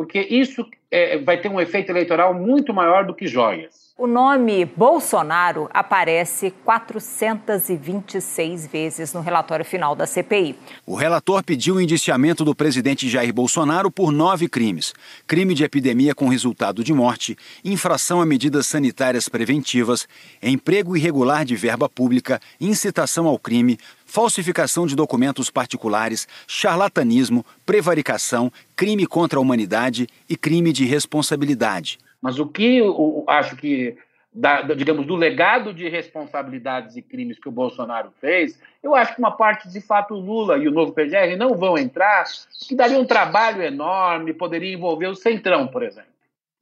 porque 0.00 0.18
isso 0.18 0.66
é, 0.90 1.18
vai 1.18 1.38
ter 1.38 1.50
um 1.50 1.60
efeito 1.60 1.92
eleitoral 1.92 2.32
muito 2.32 2.72
maior 2.72 3.04
do 3.04 3.14
que 3.14 3.26
joias. 3.26 3.89
O 4.02 4.06
nome 4.06 4.64
Bolsonaro 4.64 5.68
aparece 5.74 6.54
426 6.64 8.66
vezes 8.66 9.12
no 9.12 9.20
relatório 9.20 9.62
final 9.62 9.94
da 9.94 10.06
CPI. 10.06 10.56
O 10.86 10.94
relator 10.94 11.44
pediu 11.44 11.74
o 11.74 11.80
indiciamento 11.82 12.42
do 12.42 12.54
presidente 12.54 13.10
Jair 13.10 13.30
Bolsonaro 13.30 13.90
por 13.90 14.10
nove 14.10 14.48
crimes: 14.48 14.94
crime 15.26 15.52
de 15.52 15.64
epidemia 15.64 16.14
com 16.14 16.28
resultado 16.28 16.82
de 16.82 16.94
morte, 16.94 17.36
infração 17.62 18.22
a 18.22 18.24
medidas 18.24 18.66
sanitárias 18.66 19.28
preventivas, 19.28 20.08
emprego 20.42 20.96
irregular 20.96 21.44
de 21.44 21.54
verba 21.54 21.86
pública, 21.86 22.40
incitação 22.58 23.26
ao 23.26 23.38
crime, 23.38 23.78
falsificação 24.06 24.86
de 24.86 24.96
documentos 24.96 25.50
particulares, 25.50 26.26
charlatanismo, 26.46 27.44
prevaricação, 27.66 28.50
crime 28.74 29.06
contra 29.06 29.38
a 29.38 29.42
humanidade 29.42 30.08
e 30.26 30.38
crime 30.38 30.72
de 30.72 30.86
responsabilidade. 30.86 31.98
Mas 32.20 32.38
o 32.38 32.46
que 32.46 32.78
eu 32.78 33.24
acho 33.26 33.56
que, 33.56 33.96
da, 34.32 34.62
digamos, 34.62 35.06
do 35.06 35.16
legado 35.16 35.72
de 35.72 35.88
responsabilidades 35.88 36.96
e 36.96 37.02
crimes 37.02 37.38
que 37.38 37.48
o 37.48 37.52
Bolsonaro 37.52 38.12
fez, 38.20 38.60
eu 38.82 38.94
acho 38.94 39.14
que 39.14 39.20
uma 39.20 39.32
parte, 39.32 39.68
de 39.68 39.80
fato, 39.80 40.14
o 40.14 40.20
Lula 40.20 40.58
e 40.58 40.68
o 40.68 40.72
novo 40.72 40.92
PGR 40.92 41.36
não 41.36 41.54
vão 41.56 41.78
entrar, 41.78 42.24
que 42.68 42.74
daria 42.74 42.98
um 42.98 43.06
trabalho 43.06 43.62
enorme, 43.62 44.34
poderia 44.34 44.72
envolver 44.72 45.06
o 45.06 45.14
Centrão, 45.14 45.66
por 45.66 45.82
exemplo. 45.82 46.10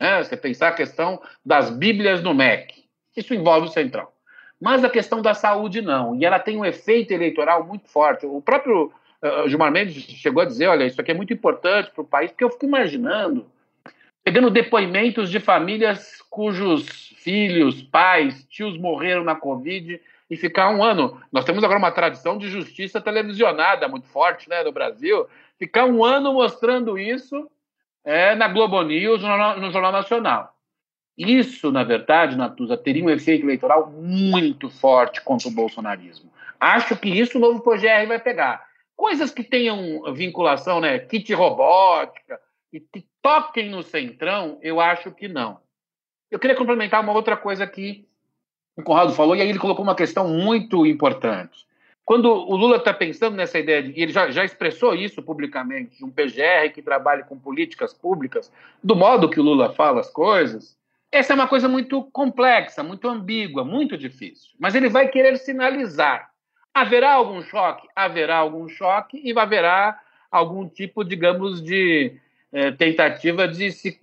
Né? 0.01 0.23
Você 0.23 0.37
pensar 0.37 0.69
a 0.69 0.73
questão 0.73 1.21
das 1.45 1.71
Bíblias 1.71 2.23
no 2.23 2.33
MEC. 2.33 2.85
Isso 3.17 3.35
envolve 3.35 3.67
o 3.67 3.71
Centrão. 3.71 4.09
Mas 4.61 4.85
a 4.85 4.91
questão 4.91 5.23
da 5.23 5.35
saúde 5.35 5.81
não. 5.81 6.17
E 6.17 6.25
ela 6.25 6.39
tem 6.39 6.57
um 6.57 6.65
efeito 6.65 7.13
eleitoral 7.13 7.65
muito 7.65 7.89
forte. 7.89 8.27
O 8.27 8.41
próprio 8.41 8.93
uh, 9.23 9.49
Gilmar 9.49 9.71
Mendes 9.71 10.03
chegou 10.03 10.43
a 10.43 10.47
dizer: 10.47 10.67
olha, 10.67 10.85
isso 10.85 11.01
aqui 11.01 11.11
é 11.11 11.15
muito 11.15 11.33
importante 11.33 11.91
para 11.91 12.03
o 12.03 12.07
país, 12.07 12.31
porque 12.31 12.45
eu 12.45 12.51
fico 12.51 12.65
imaginando, 12.65 13.47
pegando 14.25 14.51
depoimentos 14.51 15.31
de 15.31 15.41
famílias 15.41 16.23
cujos 16.29 17.15
filhos, 17.17 17.83
pais, 17.83 18.45
tios 18.49 18.79
morreram 18.79 19.25
na 19.25 19.35
Covid 19.35 20.01
e 20.31 20.37
ficar 20.37 20.71
um 20.71 20.83
ano. 20.83 21.21
Nós 21.33 21.45
temos 21.45 21.65
agora 21.65 21.79
uma 21.79 21.91
tradição 21.91 22.39
de 22.39 22.49
justiça 22.49 23.01
televisionada 23.01 23.89
muito 23.89 24.07
forte 24.07 24.49
né, 24.49 24.63
no 24.63 24.73
Brasil. 24.73 25.27
Ficar 25.59 25.87
um 25.87 26.05
ano 26.05 26.33
mostrando 26.33 26.99
isso 26.99 27.51
é, 28.05 28.35
na 28.35 28.49
Globo 28.49 28.81
News, 28.83 29.23
no, 29.23 29.71
Jornal 29.71 29.93
Nacional. 29.93 30.55
Isso, 31.17 31.73
na 31.73 31.83
verdade, 31.83 32.37
Natuza, 32.37 32.77
teria 32.77 33.05
um 33.05 33.11
efeito 33.11 33.45
eleitoral 33.45 33.91
muito 33.91 34.71
forte 34.71 35.21
contra 35.21 35.49
o 35.49 35.53
bolsonarismo. 35.53 36.31
Acho 36.61 36.97
que 36.97 37.09
isso 37.09 37.39
o 37.39 37.41
novo 37.41 37.61
PGR 37.61 38.07
vai 38.07 38.21
pegar. 38.21 38.65
Coisas 38.97 39.31
que 39.31 39.43
tenham 39.43 40.13
vinculação, 40.15 40.81
né? 40.81 40.99
Kit 40.99 41.33
robótica, 41.35 42.41
e 42.73 42.81
que 42.81 43.07
toquem 43.23 43.71
no 43.71 43.83
centrão, 43.83 44.59
eu 44.63 44.81
acho 44.81 45.11
que 45.11 45.29
não. 45.29 45.61
Eu 46.31 46.39
queria 46.39 46.57
complementar 46.57 47.03
uma 47.03 47.13
outra 47.13 47.37
coisa 47.37 47.67
que 47.67 48.07
o 48.77 48.83
Conrado 48.83 49.13
falou, 49.13 49.35
e 49.35 49.41
aí 49.41 49.49
ele 49.49 49.59
colocou 49.59 49.83
uma 49.83 49.95
questão 49.95 50.29
muito 50.29 50.87
importante. 50.87 51.67
Quando 52.05 52.27
o 52.27 52.57
Lula 52.57 52.77
está 52.77 52.95
pensando 52.95 53.37
nessa 53.37 53.59
ideia, 53.59 53.83
de, 53.83 53.93
e 53.93 54.03
ele 54.03 54.13
já, 54.13 54.31
já 54.31 54.45
expressou 54.45 54.95
isso 54.95 55.23
publicamente, 55.23 55.99
de 55.99 56.05
um 56.05 56.11
PGR 56.11 56.73
que 56.73 56.81
trabalhe 56.81 57.25
com 57.25 57.39
políticas 57.39 57.93
públicas, 57.93 58.53
do 58.83 58.97
modo 58.97 59.29
que 59.29 59.41
o 59.41 59.43
Lula 59.43 59.75
fala 59.75 60.01
as 60.01 60.11
coisas, 60.11 60.79
essa 61.11 61.33
é 61.33 61.35
uma 61.35 61.49
coisa 61.49 61.69
muito 61.69 62.03
complexa, 62.05 62.83
muito 62.83 63.09
ambígua, 63.09 63.65
muito 63.65 63.97
difícil. 63.97 64.51
Mas 64.59 64.75
ele 64.75 64.89
vai 64.89 65.09
querer 65.09 65.37
sinalizar. 65.37 66.31
Haverá 66.73 67.13
algum 67.13 67.43
choque? 67.43 67.89
Haverá 67.97 68.37
algum 68.37 68.69
choque 68.69 69.21
e 69.23 69.39
haverá 69.39 70.01
algum 70.31 70.69
tipo, 70.69 71.03
digamos, 71.03 71.63
de 71.63 72.19
é, 72.53 72.71
tentativa 72.71 73.47
de 73.47 73.71
se, 73.73 74.01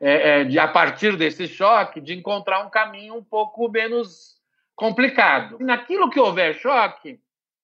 é, 0.00 0.40
é, 0.40 0.44
de 0.44 0.58
a 0.58 0.68
partir 0.68 1.16
desse 1.16 1.46
choque, 1.46 2.00
de 2.00 2.14
encontrar 2.14 2.64
um 2.64 2.70
caminho 2.70 3.14
um 3.14 3.24
pouco 3.24 3.68
menos 3.68 4.36
complicado. 4.74 5.58
Naquilo 5.60 6.10
que 6.10 6.20
houver 6.20 6.54
choque, 6.54 7.18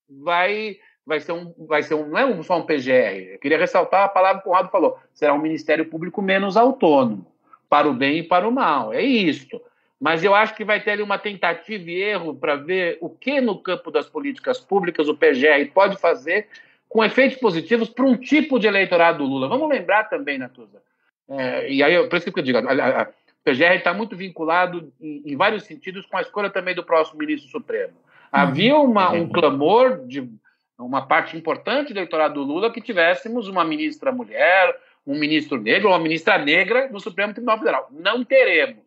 vai 0.08 0.78
vai 1.06 1.18
ser 1.18 1.32
um, 1.32 1.52
vai 1.66 1.82
ser 1.82 1.94
um, 1.94 2.06
não 2.06 2.18
é 2.18 2.42
só 2.42 2.58
um 2.58 2.64
PGR. 2.64 3.32
Eu 3.32 3.38
queria 3.38 3.58
ressaltar 3.58 4.04
a 4.04 4.08
palavra 4.08 4.42
que 4.42 4.48
o 4.48 4.50
Conrado 4.50 4.70
falou. 4.70 4.98
Será 5.12 5.34
um 5.34 5.40
Ministério 5.40 5.84
Público 5.86 6.22
menos 6.22 6.56
autônomo 6.56 7.26
para 7.68 7.88
o 7.88 7.94
bem 7.94 8.18
e 8.18 8.22
para 8.22 8.48
o 8.48 8.52
mal. 8.52 8.92
É 8.92 9.02
isto. 9.02 9.60
Mas 9.98 10.24
eu 10.24 10.34
acho 10.34 10.54
que 10.54 10.64
vai 10.64 10.80
ter 10.80 10.92
ali 10.92 11.02
uma 11.02 11.18
tentativa 11.18 11.90
e 11.90 12.02
erro 12.02 12.34
para 12.34 12.56
ver 12.56 12.96
o 13.00 13.10
que 13.10 13.40
no 13.40 13.58
campo 13.58 13.90
das 13.90 14.06
políticas 14.06 14.58
públicas 14.58 15.08
o 15.08 15.16
PGR 15.16 15.70
pode 15.74 15.98
fazer 15.98 16.48
com 16.90 17.04
efeitos 17.04 17.38
positivos 17.38 17.88
para 17.88 18.04
um 18.04 18.16
tipo 18.16 18.58
de 18.58 18.66
eleitorado 18.66 19.18
do 19.18 19.24
Lula. 19.24 19.48
Vamos 19.48 19.68
lembrar 19.68 20.10
também, 20.10 20.36
Natuza, 20.36 20.82
é, 21.28 21.72
e 21.72 21.82
aí 21.84 22.08
por 22.08 22.16
isso 22.16 22.32
que 22.32 22.40
eu 22.40 22.42
digo, 22.42 22.58
a, 22.58 22.62
a, 22.62 23.02
a 23.02 23.08
PGR 23.44 23.76
está 23.76 23.94
muito 23.94 24.16
vinculado 24.16 24.92
em, 25.00 25.22
em, 25.24 25.36
vários 25.36 25.62
sentidos 25.62 26.04
com 26.04 26.16
a 26.16 26.20
escolha 26.20 26.50
também 26.50 26.74
do 26.74 26.84
próximo 26.84 27.20
ministro 27.20 27.48
supremo. 27.48 27.94
Havia 28.30 28.76
uhum. 28.76 28.90
uma, 28.90 29.12
um 29.12 29.28
clamor 29.28 30.04
de 30.04 30.28
uma 30.76 31.06
parte 31.06 31.36
importante 31.36 31.92
do 31.92 32.00
eleitorado 32.00 32.34
do 32.34 32.42
Lula 32.42 32.72
que 32.72 32.80
tivéssemos 32.80 33.46
uma 33.46 33.64
ministra 33.64 34.10
mulher, 34.10 34.76
um 35.06 35.16
ministro 35.16 35.60
negro 35.60 35.88
ou 35.88 35.94
uma 35.94 36.02
ministra 36.02 36.38
negra 36.38 36.88
no 36.88 36.98
Supremo 36.98 37.32
Tribunal 37.32 37.58
Federal. 37.58 37.88
Não 37.92 38.24
teremos. 38.24 38.82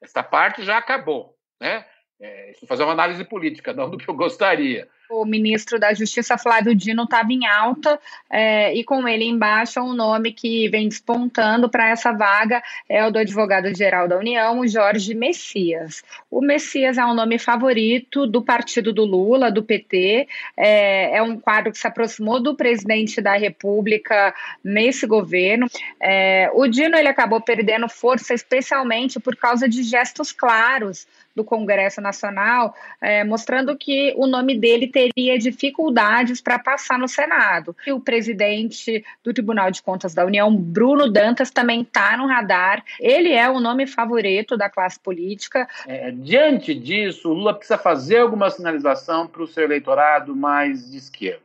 Essa 0.00 0.22
parte 0.22 0.64
já 0.64 0.78
acabou. 0.78 1.36
Né? 1.60 1.84
É, 2.18 2.52
fazer 2.66 2.82
uma 2.82 2.92
análise 2.92 3.22
política, 3.24 3.74
não 3.74 3.90
do 3.90 3.98
que 3.98 4.08
eu 4.08 4.14
gostaria 4.14 4.88
o 5.10 5.24
ministro 5.24 5.78
da 5.78 5.94
Justiça, 5.94 6.36
Flávio 6.38 6.74
Dino, 6.74 7.04
estava 7.04 7.32
em 7.32 7.46
alta 7.46 7.98
é, 8.30 8.74
e 8.74 8.84
com 8.84 9.06
ele 9.06 9.24
embaixo 9.24 9.80
um 9.80 9.92
nome 9.92 10.32
que 10.32 10.68
vem 10.68 10.88
despontando 10.88 11.68
para 11.68 11.88
essa 11.88 12.12
vaga 12.12 12.62
é 12.88 13.04
o 13.04 13.10
do 13.10 13.18
advogado-geral 13.18 14.08
da 14.08 14.18
União, 14.18 14.60
o 14.60 14.66
Jorge 14.66 15.14
Messias. 15.14 16.02
O 16.30 16.40
Messias 16.40 16.98
é 16.98 17.04
um 17.04 17.14
nome 17.14 17.38
favorito 17.38 18.26
do 18.26 18.42
partido 18.42 18.92
do 18.92 19.04
Lula, 19.04 19.50
do 19.50 19.62
PT, 19.62 20.28
é, 20.56 21.16
é 21.16 21.22
um 21.22 21.38
quadro 21.38 21.72
que 21.72 21.78
se 21.78 21.86
aproximou 21.86 22.40
do 22.40 22.54
presidente 22.54 23.20
da 23.20 23.36
República 23.36 24.34
nesse 24.62 25.06
governo. 25.06 25.66
É, 26.00 26.50
o 26.54 26.66
Dino 26.66 26.96
ele 26.96 27.08
acabou 27.08 27.40
perdendo 27.40 27.88
força, 27.88 28.34
especialmente 28.34 29.20
por 29.20 29.36
causa 29.36 29.68
de 29.68 29.82
gestos 29.82 30.32
claros 30.32 31.06
do 31.36 31.44
Congresso 31.44 32.00
Nacional, 32.00 32.74
é, 33.00 33.22
mostrando 33.22 33.76
que 33.76 34.14
o 34.16 34.26
nome 34.26 34.58
dele 34.58 34.88
teria 34.88 35.38
dificuldades 35.38 36.40
para 36.40 36.58
passar 36.58 36.98
no 36.98 37.06
Senado. 37.06 37.76
E 37.86 37.92
o 37.92 38.00
presidente 38.00 39.04
do 39.22 39.34
Tribunal 39.34 39.70
de 39.70 39.82
Contas 39.82 40.14
da 40.14 40.24
União, 40.24 40.54
Bruno 40.56 41.10
Dantas, 41.10 41.50
também 41.50 41.82
está 41.82 42.16
no 42.16 42.26
radar. 42.26 42.82
Ele 42.98 43.32
é 43.32 43.48
o 43.48 43.60
nome 43.60 43.86
favorito 43.86 44.56
da 44.56 44.70
classe 44.70 44.98
política. 44.98 45.68
É, 45.86 46.10
diante 46.10 46.74
disso, 46.74 47.30
o 47.30 47.34
Lula 47.34 47.52
precisa 47.54 47.76
fazer 47.76 48.18
alguma 48.18 48.48
sinalização 48.48 49.26
para 49.26 49.42
o 49.42 49.46
seu 49.46 49.64
eleitorado 49.64 50.34
mais 50.34 50.90
de 50.90 50.96
esquerda. 50.96 51.42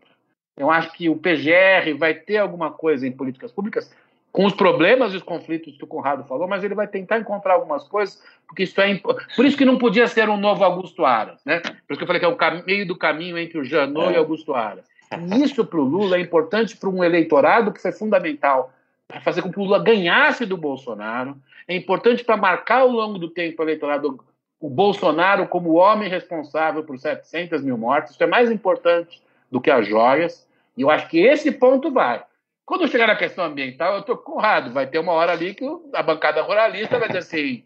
Eu 0.56 0.70
acho 0.70 0.94
que 0.94 1.10
o 1.10 1.16
PGR 1.16 1.98
vai 1.98 2.14
ter 2.14 2.38
alguma 2.38 2.72
coisa 2.72 3.06
em 3.06 3.12
políticas 3.12 3.52
públicas 3.52 3.92
com 4.32 4.46
os 4.46 4.54
problemas 4.54 5.14
e 5.14 5.18
os 5.18 5.24
conflitos 5.24 5.76
que 5.78 5.84
o 5.84 5.88
Conrado 5.88 6.24
falou, 6.24 6.48
mas 6.48 6.64
ele 6.64 6.74
vai 6.74 6.88
tentar 6.88 7.20
encontrar 7.20 7.54
algumas 7.54 7.88
coisas, 7.88 8.22
porque 8.48 8.64
isso 8.64 8.80
é 8.80 8.90
imp... 8.90 9.04
por 9.36 9.46
isso 9.46 9.58
que 9.58 9.66
não 9.66 9.78
podia 9.78 10.08
ser 10.08 10.30
um 10.30 10.38
novo 10.38 10.64
Augusto 10.64 11.06
Aras, 11.06 11.44
né? 11.46 11.60
Por 11.60 11.94
isso 11.94 11.98
que 11.98 12.04
eu 12.04 12.08
falei 12.08 12.20
que 12.20 12.26
é 12.26 12.30
o 12.30 12.36
cam... 12.36 12.64
meio 12.66 12.88
do 12.88 12.98
caminho 12.98 13.38
entre 13.38 13.60
o 13.60 13.64
Janot 13.64 14.10
é. 14.10 14.14
e 14.14 14.18
Augusto 14.18 14.54
Aras. 14.54 14.86
E 15.12 15.44
isso 15.44 15.66
para 15.66 15.80
o 15.80 15.84
Lula 15.84 16.16
é 16.16 16.22
importante 16.22 16.78
para 16.78 16.90
um 16.90 17.04
eleitorado 17.04 17.74
que 17.74 17.82
foi 17.82 17.92
fundamental 17.92 18.72
para 19.06 19.20
fazer 19.20 19.42
com 19.42 19.52
que 19.52 19.60
o 19.60 19.64
Lula 19.64 19.84
ganhasse 19.84 20.46
do 20.46 20.56
Bolsonaro. 20.56 21.36
É 21.68 21.76
importante 21.76 22.24
para 22.24 22.38
marcar 22.38 22.80
ao 22.80 22.90
longo 22.90 23.20
do 23.20 23.30
tempo 23.30 23.62
o 23.62 23.66
eleitorado 23.66 24.24
o 24.62 24.70
Bolsonaro 24.70 25.48
como 25.48 25.72
o 25.72 25.76
homem 25.76 26.08
responsável 26.08 26.84
por 26.84 26.98
700 26.98 27.62
mil 27.62 27.78
mortes. 27.78 28.14
Isso 28.14 28.24
é 28.24 28.28
mais 28.28 28.50
importante 28.50 29.22
do 29.52 29.60
que 29.60 29.70
as 29.70 29.86
joias. 29.88 30.48
E 30.78 30.84
eu 30.84 30.90
acho 30.90 31.10
que 31.10 31.20
esse 31.20 31.52
ponto 31.52 31.92
vai. 31.92 32.24
Quando 32.66 32.88
chegar 32.88 33.08
na 33.08 33.16
questão 33.16 33.44
ambiental, 33.44 33.96
eu 33.96 34.00
estou 34.00 34.18
Conrado, 34.18 34.72
vai 34.72 34.88
ter 34.88 35.00
uma 35.00 35.14
hora 35.14 35.34
ali 35.34 35.54
que 35.54 35.66
a 35.94 36.04
bancada 36.04 36.42
ruralista 36.42 36.98
vai 36.98 37.08
dizer 37.08 37.20
assim, 37.20 37.64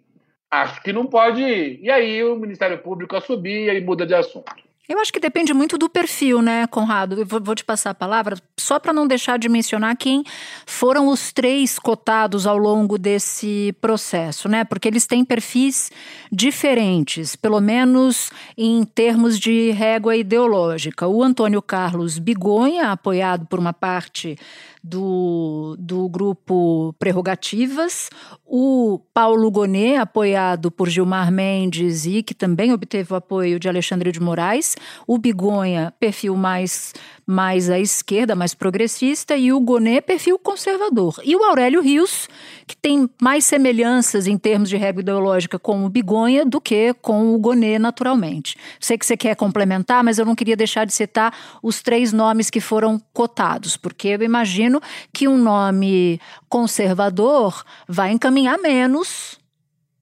acho 0.50 0.82
que 0.82 0.92
não 0.92 1.06
pode. 1.06 1.44
E 1.44 1.90
aí 1.92 2.24
o 2.24 2.36
Ministério 2.36 2.80
Público 2.80 3.16
assumir 3.16 3.74
e 3.74 3.82
muda 3.82 4.06
de 4.06 4.16
assunto. 4.16 4.65
Eu 4.88 5.00
acho 5.00 5.12
que 5.12 5.20
depende 5.20 5.52
muito 5.52 5.80
do 5.80 5.90
perfil, 5.90 6.44
né, 6.44 6.68
Conrado? 6.68 7.20
Eu 7.20 7.26
vou, 7.26 7.56
te 7.56 7.66
passar 7.66 7.90
a 7.90 7.96
palavra 7.96 8.38
só 8.56 8.80
para 8.80 8.94
não 8.94 9.08
deixar 9.08 9.40
de 9.40 9.50
mencionar 9.50 9.98
quem 9.98 10.24
foram 10.66 11.08
os 11.08 11.32
três 11.32 11.80
cotados 11.80 12.46
ao 12.46 12.58
longo 12.58 12.98
desse 12.98 13.76
processo, 13.82 14.48
né? 14.48 14.64
Porque 14.64 14.88
eles 14.88 15.08
têm 15.08 15.26
perfis 15.26 15.92
diferentes, 16.32 17.36
pelo 17.36 17.60
menos 17.60 18.30
em 18.56 18.84
termos 18.84 19.40
de 19.40 19.72
régua 19.72 20.16
ideológica. 20.16 21.08
O 21.08 21.24
Antônio 21.24 21.64
Carlos 21.64 22.20
Bigonha, 22.20 22.92
apoiado 22.92 23.48
por 23.48 23.58
uma 23.58 23.74
parte 23.74 24.38
do, 24.86 25.76
do 25.80 26.08
grupo 26.08 26.94
Prerrogativas, 27.00 28.10
o 28.46 29.00
Paulo 29.14 29.50
Gonet, 29.50 29.96
apoiado 29.98 30.70
por 30.70 30.88
Gilmar 30.88 31.32
Mendes 31.32 32.06
e 32.06 32.22
que 32.22 32.36
também 32.36 32.72
obteve 32.72 33.12
o 33.12 33.16
apoio 33.16 33.60
de 33.60 33.68
Alexandre 33.68 34.12
de 34.12 34.20
Moraes, 34.20 34.75
o 35.08 35.18
Bigonha, 35.18 35.94
perfil 36.00 36.36
mais 36.36 36.94
mais 37.26 37.72
à 37.72 37.80
esquerda, 37.80 38.36
mais 38.36 38.54
progressista, 38.54 39.36
e 39.36 39.52
o 39.52 39.60
Gonet, 39.60 40.02
perfil 40.02 40.38
conservador. 40.38 41.20
E 41.24 41.36
o 41.36 41.44
Aurélio 41.44 41.82
Rios, 41.82 42.30
que 42.68 42.78
tem 42.78 43.10
mais 43.20 43.46
semelhanças 43.46 44.28
em 44.28 44.38
termos 44.38 44.70
de 44.70 44.78
regra 44.78 45.02
ideológica 45.02 45.58
com 45.58 45.84
o 45.84 45.90
Bigonha 45.90 46.46
do 46.46 46.62
que 46.62 46.94
com 47.02 47.34
o 47.34 47.40
Gonet, 47.40 47.80
naturalmente. 47.80 48.56
Sei 48.80 48.98
que 48.98 49.06
você 49.06 49.18
quer 49.18 49.36
complementar, 49.36 50.04
mas 50.04 50.20
eu 50.20 50.26
não 50.26 50.36
queria 50.36 50.56
deixar 50.56 50.86
de 50.86 50.94
citar 50.94 51.34
os 51.64 51.82
três 51.82 52.14
nomes 52.14 52.52
que 52.52 52.62
foram 52.62 53.02
cotados, 53.12 53.76
porque 53.76 54.10
eu 54.10 54.22
imagino 54.22 54.80
que 55.12 55.28
um 55.28 55.38
nome 55.38 56.20
conservador 56.48 57.64
vai 57.88 58.12
encaminhar 58.12 58.60
menos 58.60 59.40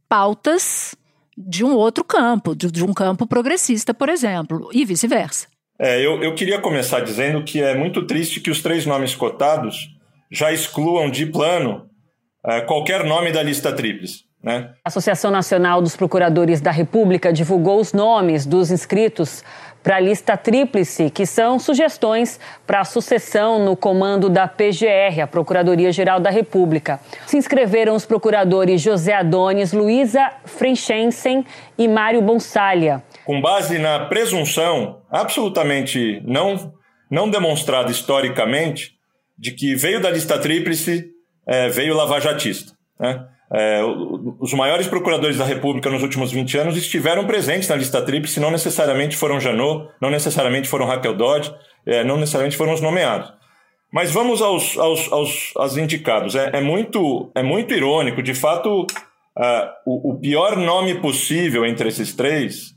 pautas 0.09 0.93
de 1.37 1.63
um 1.63 1.73
outro 1.73 2.03
campo, 2.03 2.55
de, 2.55 2.71
de 2.71 2.83
um 2.83 2.93
campo 2.93 3.25
progressista, 3.27 3.93
por 3.93 4.09
exemplo, 4.09 4.69
e 4.73 4.85
vice-versa. 4.85 5.47
É, 5.79 5.99
eu, 5.99 6.21
eu 6.21 6.35
queria 6.35 6.59
começar 6.59 6.99
dizendo 6.99 7.43
que 7.43 7.61
é 7.61 7.75
muito 7.75 8.05
triste 8.05 8.39
que 8.39 8.51
os 8.51 8.61
três 8.61 8.85
nomes 8.85 9.15
cotados 9.15 9.89
já 10.31 10.51
excluam 10.51 11.09
de 11.09 11.25
plano 11.25 11.89
é, 12.45 12.61
qualquer 12.61 13.03
nome 13.03 13.31
da 13.31 13.41
lista 13.41 13.73
tríplice. 13.73 14.23
Né? 14.43 14.73
A 14.83 14.89
Associação 14.89 15.31
Nacional 15.31 15.81
dos 15.81 15.95
Procuradores 15.95 16.59
da 16.59 16.71
República 16.71 17.31
divulgou 17.31 17.79
os 17.79 17.93
nomes 17.93 18.45
dos 18.45 18.71
inscritos 18.71 19.41
para 19.83 19.97
a 19.97 19.99
lista 19.99 20.37
tríplice, 20.37 21.09
que 21.09 21.25
são 21.25 21.59
sugestões 21.59 22.39
para 22.65 22.79
a 22.79 22.85
sucessão 22.85 23.63
no 23.63 23.75
comando 23.75 24.29
da 24.29 24.47
PGR, 24.47 25.21
a 25.21 25.27
Procuradoria-Geral 25.27 26.21
da 26.21 26.29
República. 26.29 26.99
Se 27.27 27.35
inscreveram 27.35 27.93
os 27.93 28.05
procuradores 28.05 28.81
José 28.81 29.13
Adonis, 29.13 29.73
Luísa 29.73 30.31
Frenchensen 30.45 31.45
e 31.77 31.87
Mário 31.87 32.21
Bonsalha. 32.21 33.03
Com 33.25 33.41
base 33.41 33.77
na 33.77 34.05
presunção 34.05 35.01
absolutamente 35.11 36.21
não, 36.25 36.73
não 37.11 37.29
demonstrada 37.29 37.91
historicamente 37.91 38.93
de 39.37 39.51
que 39.51 39.75
veio 39.75 40.01
da 40.01 40.09
lista 40.09 40.39
tríplice, 40.39 41.05
é, 41.45 41.67
veio 41.67 41.93
lavajatista. 41.93 42.71
Né? 42.99 43.19
É, 43.51 43.81
os 44.39 44.53
maiores 44.53 44.87
procuradores 44.87 45.37
da 45.37 45.45
República 45.45 45.89
nos 45.89 46.01
últimos 46.01 46.31
20 46.31 46.57
anos 46.57 46.77
estiveram 46.77 47.25
presentes 47.25 47.69
na 47.69 47.75
lista 47.75 48.01
tríplice, 48.01 48.39
não 48.39 48.49
necessariamente 48.49 49.15
foram 49.15 49.39
Janot, 49.39 49.89
não 50.01 50.09
necessariamente 50.09 50.67
foram 50.67 50.85
Raquel 50.85 51.15
Dodge, 51.15 51.53
é, 51.85 52.03
não 52.03 52.17
necessariamente 52.17 52.57
foram 52.57 52.73
os 52.73 52.81
nomeados. 52.81 53.31
Mas 53.93 54.11
vamos 54.11 54.41
aos, 54.41 54.75
aos, 54.75 55.11
aos, 55.11 55.53
aos 55.55 55.77
indicados. 55.77 56.33
É, 56.33 56.49
é, 56.53 56.61
muito, 56.61 57.31
é 57.35 57.43
muito 57.43 57.75
irônico, 57.75 58.23
de 58.23 58.33
fato, 58.33 58.87
uh, 59.37 59.69
o, 59.85 60.13
o, 60.13 60.19
pior 60.19 60.57
nome 60.57 60.95
possível 60.95 61.63
entre 61.63 61.89
esses 61.89 62.15
três 62.15 62.73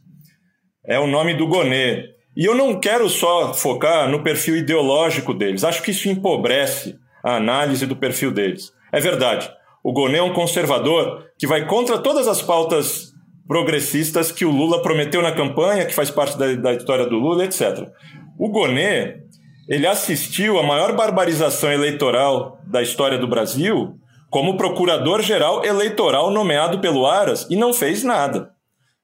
é 0.86 0.98
o 0.98 1.06
nome 1.06 1.32
do 1.32 1.46
Gonê. 1.46 2.04
E 2.36 2.44
eu 2.44 2.54
não 2.54 2.78
quero 2.78 3.08
só 3.08 3.54
focar 3.54 4.10
no 4.10 4.22
perfil 4.22 4.58
ideológico 4.58 5.32
deles, 5.32 5.64
acho 5.64 5.82
que 5.82 5.90
isso 5.90 6.06
empobrece 6.06 6.98
a 7.24 7.36
análise 7.36 7.86
do 7.86 7.96
perfil 7.96 8.30
deles. 8.30 8.70
É 8.92 9.00
verdade. 9.00 9.50
O 9.86 9.92
Gonê 9.92 10.18
é 10.18 10.22
um 10.22 10.32
conservador 10.32 11.26
que 11.38 11.46
vai 11.46 11.64
contra 11.64 11.96
todas 11.96 12.26
as 12.26 12.42
pautas 12.42 13.12
progressistas 13.46 14.32
que 14.32 14.44
o 14.44 14.50
Lula 14.50 14.82
prometeu 14.82 15.22
na 15.22 15.30
campanha, 15.30 15.84
que 15.86 15.94
faz 15.94 16.10
parte 16.10 16.36
da, 16.36 16.56
da 16.56 16.72
história 16.74 17.06
do 17.06 17.14
Lula, 17.14 17.44
etc. 17.44 17.88
O 18.36 18.48
Gonê, 18.48 19.18
ele 19.68 19.86
assistiu 19.86 20.58
à 20.58 20.62
maior 20.64 20.96
barbarização 20.96 21.70
eleitoral 21.70 22.58
da 22.66 22.82
história 22.82 23.16
do 23.16 23.28
Brasil 23.28 23.94
como 24.28 24.56
procurador-geral 24.56 25.64
eleitoral 25.64 26.32
nomeado 26.32 26.80
pelo 26.80 27.06
Aras 27.06 27.46
e 27.48 27.54
não 27.54 27.72
fez 27.72 28.02
nada. 28.02 28.50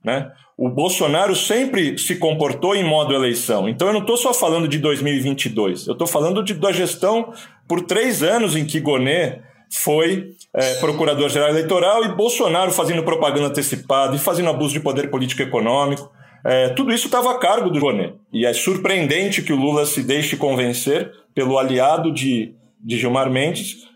Né? 0.04 0.32
O 0.58 0.68
Bolsonaro 0.68 1.36
sempre 1.36 1.96
se 1.96 2.16
comportou 2.16 2.74
em 2.74 2.82
modo 2.82 3.14
eleição. 3.14 3.68
Então 3.68 3.86
eu 3.86 3.94
não 3.94 4.00
estou 4.00 4.16
só 4.16 4.34
falando 4.34 4.66
de 4.66 4.80
2022, 4.80 5.86
eu 5.86 5.92
estou 5.92 6.08
falando 6.08 6.42
de, 6.42 6.54
da 6.54 6.72
gestão 6.72 7.32
por 7.68 7.82
três 7.82 8.20
anos 8.20 8.56
em 8.56 8.66
que 8.66 8.80
Gonê 8.80 9.51
foi 9.78 10.34
é, 10.54 10.74
procurador-geral 10.74 11.48
eleitoral 11.48 12.04
e 12.04 12.14
Bolsonaro 12.14 12.70
fazendo 12.70 13.02
propaganda 13.02 13.48
antecipada 13.48 14.14
e 14.14 14.18
fazendo 14.18 14.50
abuso 14.50 14.74
de 14.74 14.80
poder 14.80 15.10
político 15.10 15.42
econômico. 15.42 16.10
É, 16.44 16.70
tudo 16.70 16.92
isso 16.92 17.06
estava 17.06 17.30
a 17.30 17.38
cargo 17.38 17.70
do 17.70 17.80
Gonê. 17.80 18.12
E 18.32 18.44
é 18.44 18.52
surpreendente 18.52 19.42
que 19.42 19.52
o 19.52 19.56
Lula 19.56 19.86
se 19.86 20.02
deixe 20.02 20.36
convencer 20.36 21.10
pelo 21.34 21.58
aliado 21.58 22.12
de, 22.12 22.54
de 22.80 22.98
Gilmar 22.98 23.30
Mendes 23.30 23.88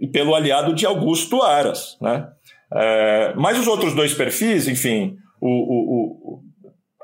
e 0.00 0.06
pelo 0.06 0.34
aliado 0.34 0.74
de 0.74 0.86
Augusto 0.86 1.42
Aras. 1.42 1.96
Né? 2.00 2.28
É, 2.72 3.34
mas 3.36 3.58
os 3.58 3.66
outros 3.66 3.94
dois 3.94 4.14
perfis, 4.14 4.68
enfim, 4.68 5.16
o, 5.40 5.48
o, 5.48 6.36
o, 6.36 6.42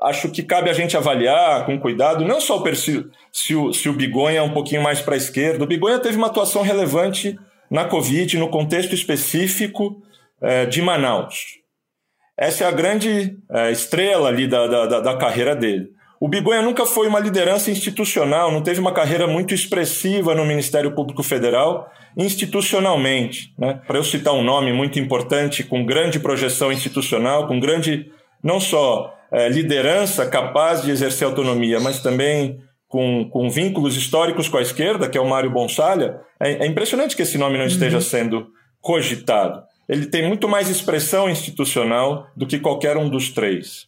acho 0.03 0.29
que 0.29 0.43
cabe 0.43 0.69
a 0.69 0.73
gente 0.73 0.95
avaliar 0.95 1.65
com 1.65 1.79
cuidado, 1.79 2.25
não 2.25 2.39
só 2.39 2.57
o 2.57 2.63
perfil, 2.63 3.09
se 3.31 3.55
o, 3.55 3.73
se 3.73 3.89
o 3.89 3.93
Bigonha 3.93 4.39
é 4.39 4.41
um 4.41 4.53
pouquinho 4.53 4.81
mais 4.81 5.01
para 5.01 5.15
a 5.15 5.17
esquerda. 5.17 5.63
O 5.63 5.67
Bigonha 5.67 5.99
teve 5.99 6.15
uma 6.15 6.27
atuação 6.27 6.61
relevante 6.61 7.37
na 7.71 7.85
Covid, 7.85 8.37
no 8.37 8.49
contexto 8.49 8.93
específico 8.93 10.03
é, 10.41 10.65
de 10.65 10.81
Manaus. 10.81 11.61
Essa 12.37 12.65
é 12.65 12.67
a 12.67 12.71
grande 12.71 13.37
é, 13.49 13.71
estrela 13.71 14.27
ali 14.27 14.45
da, 14.45 14.67
da, 14.67 14.99
da 14.99 15.17
carreira 15.17 15.55
dele. 15.55 15.89
O 16.19 16.27
Bigonha 16.27 16.61
nunca 16.61 16.85
foi 16.85 17.07
uma 17.07 17.19
liderança 17.19 17.71
institucional, 17.71 18.51
não 18.51 18.61
teve 18.61 18.79
uma 18.79 18.93
carreira 18.93 19.25
muito 19.25 19.55
expressiva 19.55 20.35
no 20.35 20.45
Ministério 20.45 20.93
Público 20.93 21.23
Federal, 21.23 21.89
institucionalmente. 22.15 23.53
Né? 23.57 23.81
Para 23.87 23.97
eu 23.97 24.03
citar 24.03 24.33
um 24.33 24.43
nome 24.43 24.71
muito 24.71 24.99
importante, 24.99 25.63
com 25.63 25.83
grande 25.85 26.19
projeção 26.19 26.71
institucional, 26.71 27.47
com 27.47 27.59
grande, 27.59 28.11
não 28.43 28.59
só 28.59 29.15
é, 29.31 29.49
liderança 29.49 30.25
capaz 30.27 30.83
de 30.83 30.91
exercer 30.91 31.25
autonomia, 31.25 31.79
mas 31.79 32.01
também 32.01 32.59
com, 32.91 33.27
com 33.29 33.49
vínculos 33.49 33.95
históricos 33.95 34.49
com 34.49 34.57
a 34.57 34.61
esquerda, 34.61 35.09
que 35.09 35.17
é 35.17 35.21
o 35.21 35.27
Mário 35.27 35.49
Bonsalha, 35.49 36.19
é, 36.39 36.65
é 36.65 36.67
impressionante 36.67 37.15
que 37.15 37.21
esse 37.21 37.37
nome 37.37 37.57
não 37.57 37.65
esteja 37.65 37.97
uhum. 37.97 38.01
sendo 38.01 38.47
cogitado. 38.81 39.63
Ele 39.87 40.05
tem 40.05 40.27
muito 40.27 40.47
mais 40.47 40.69
expressão 40.69 41.29
institucional 41.29 42.27
do 42.35 42.45
que 42.45 42.59
qualquer 42.59 42.97
um 42.97 43.09
dos 43.09 43.29
três. 43.29 43.87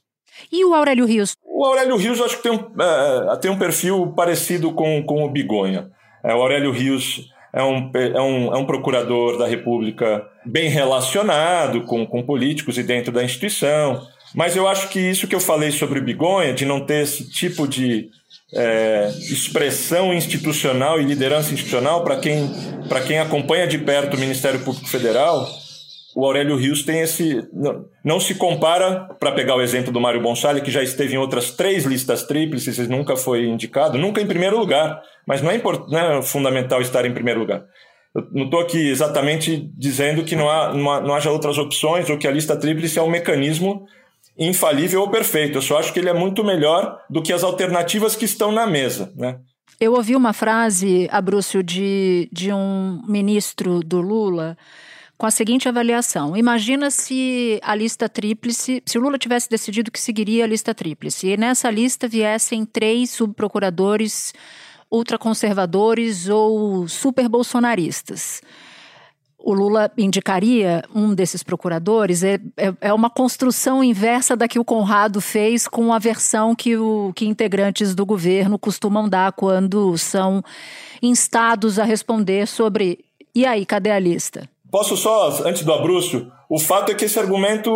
E 0.49 0.63
o 0.63 0.73
Aurélio 0.73 1.05
Rios? 1.05 1.35
O 1.43 1.65
Aurélio 1.65 1.97
Rios 1.97 2.21
acho 2.21 2.37
que 2.37 2.43
tem 2.43 2.51
um, 2.53 2.81
é, 2.81 3.37
tem 3.37 3.51
um 3.51 3.59
perfil 3.59 4.13
parecido 4.15 4.71
com, 4.71 5.03
com 5.03 5.25
o 5.25 5.29
Bigonha. 5.29 5.91
É, 6.23 6.33
o 6.33 6.41
Aurélio 6.41 6.71
Rios 6.71 7.29
é 7.53 7.61
um, 7.61 7.91
é, 7.93 8.21
um, 8.21 8.55
é 8.55 8.57
um 8.57 8.65
procurador 8.65 9.37
da 9.37 9.45
República 9.45 10.25
bem 10.45 10.69
relacionado 10.69 11.81
com, 11.81 12.05
com 12.05 12.23
políticos 12.23 12.77
e 12.77 12.83
dentro 12.83 13.11
da 13.11 13.23
instituição. 13.23 14.01
Mas 14.33 14.55
eu 14.55 14.67
acho 14.67 14.89
que 14.89 14.99
isso 14.99 15.27
que 15.27 15.35
eu 15.35 15.39
falei 15.39 15.71
sobre 15.71 16.01
Bigonha, 16.01 16.53
de 16.53 16.65
não 16.65 16.85
ter 16.85 17.03
esse 17.03 17.29
tipo 17.29 17.67
de, 17.67 18.09
é, 18.55 19.09
expressão 19.19 20.13
institucional 20.13 20.99
e 20.99 21.03
liderança 21.03 21.53
institucional 21.53 22.03
para 22.03 22.17
quem, 22.17 22.49
quem 23.07 23.19
acompanha 23.19 23.67
de 23.67 23.77
perto 23.77 24.15
o 24.15 24.19
Ministério 24.19 24.59
Público 24.59 24.87
Federal, 24.87 25.47
o 26.15 26.25
Aurélio 26.25 26.55
Rios 26.55 26.83
tem 26.83 27.01
esse. 27.01 27.47
Não, 27.51 27.85
não 28.05 28.19
se 28.19 28.35
compara, 28.35 29.09
para 29.19 29.31
pegar 29.31 29.55
o 29.55 29.61
exemplo 29.61 29.91
do 29.91 29.99
Mário 29.99 30.21
Bonsalha, 30.21 30.61
que 30.61 30.69
já 30.69 30.83
esteve 30.83 31.15
em 31.15 31.17
outras 31.17 31.51
três 31.51 31.85
listas 31.85 32.23
tríplices 32.23 32.87
nunca 32.87 33.15
foi 33.15 33.45
indicado, 33.45 33.97
nunca 33.97 34.21
em 34.21 34.27
primeiro 34.27 34.57
lugar. 34.57 35.01
Mas 35.25 35.41
não 35.41 35.49
é, 35.49 35.55
import, 35.55 35.89
não 35.89 36.19
é 36.19 36.21
fundamental 36.21 36.81
estar 36.81 37.03
em 37.05 37.13
primeiro 37.13 37.39
lugar. 37.39 37.63
Eu 38.13 38.27
não 38.31 38.45
estou 38.45 38.59
aqui 38.59 38.89
exatamente 38.89 39.71
dizendo 39.75 40.23
que 40.23 40.35
não, 40.35 40.47
há, 40.47 40.71
não, 40.71 40.91
há, 40.91 41.01
não 41.01 41.15
haja 41.15 41.31
outras 41.31 41.57
opções 41.57 42.07
ou 42.09 42.17
que 42.17 42.27
a 42.27 42.31
lista 42.31 42.55
tríplice 42.55 42.99
é 42.99 43.01
um 43.01 43.09
mecanismo 43.09 43.87
infalível 44.37 45.01
ou 45.01 45.09
perfeito. 45.09 45.57
Eu 45.57 45.61
só 45.61 45.77
acho 45.77 45.93
que 45.93 45.99
ele 45.99 46.09
é 46.09 46.13
muito 46.13 46.43
melhor 46.43 46.99
do 47.09 47.21
que 47.21 47.33
as 47.33 47.43
alternativas 47.43 48.15
que 48.15 48.25
estão 48.25 48.51
na 48.51 48.65
mesa, 48.65 49.13
né? 49.15 49.39
Eu 49.79 49.93
ouvi 49.93 50.15
uma 50.15 50.33
frase, 50.33 51.09
Abrúcio, 51.11 51.63
de, 51.63 52.29
de 52.31 52.53
um 52.53 53.01
ministro 53.07 53.81
do 53.81 54.01
Lula 54.01 54.57
com 55.17 55.25
a 55.25 55.31
seguinte 55.31 55.67
avaliação: 55.67 56.37
Imagina 56.37 56.89
se 56.89 57.59
a 57.63 57.75
lista 57.75 58.07
tríplice, 58.07 58.81
se 58.85 58.97
o 58.97 59.01
Lula 59.01 59.17
tivesse 59.17 59.49
decidido 59.49 59.91
que 59.91 59.99
seguiria 59.99 60.43
a 60.43 60.47
lista 60.47 60.73
tríplice, 60.73 61.27
e 61.27 61.37
nessa 61.37 61.69
lista 61.69 62.07
viessem 62.07 62.65
três 62.65 63.11
subprocuradores 63.11 64.33
ultraconservadores 64.91 66.29
ou 66.29 66.87
super 66.87 67.27
bolsonaristas 67.27 68.41
o 69.43 69.53
Lula 69.53 69.91
indicaria 69.97 70.83
um 70.95 71.13
desses 71.13 71.43
procuradores 71.43 72.23
é, 72.23 72.39
é, 72.55 72.73
é, 72.79 72.93
uma 72.93 73.09
construção 73.09 73.83
inversa 73.83 74.37
da 74.37 74.47
que 74.47 74.57
o 74.57 74.63
Conrado 74.63 75.19
fez 75.19 75.67
com 75.67 75.93
a 75.93 75.99
versão 75.99 76.55
que, 76.55 76.77
o, 76.77 77.11
que 77.13 77.25
integrantes 77.25 77.93
do 77.93 78.05
governo 78.05 78.57
costumam 78.57 79.09
dar 79.09 79.33
quando 79.33 79.97
são 79.97 80.41
instados 81.01 81.77
a 81.77 81.83
responder 81.83 82.47
sobre 82.47 82.99
e 83.35 83.47
aí, 83.47 83.65
cadê 83.65 83.89
a 83.89 83.97
lista? 83.97 84.47
Posso 84.69 84.95
só, 84.95 85.29
antes 85.43 85.63
do 85.63 85.73
Abrúcio, 85.73 86.31
o 86.47 86.59
fato 86.59 86.91
é 86.91 86.95
que 86.95 87.05
esse 87.05 87.17
argumento 87.17 87.71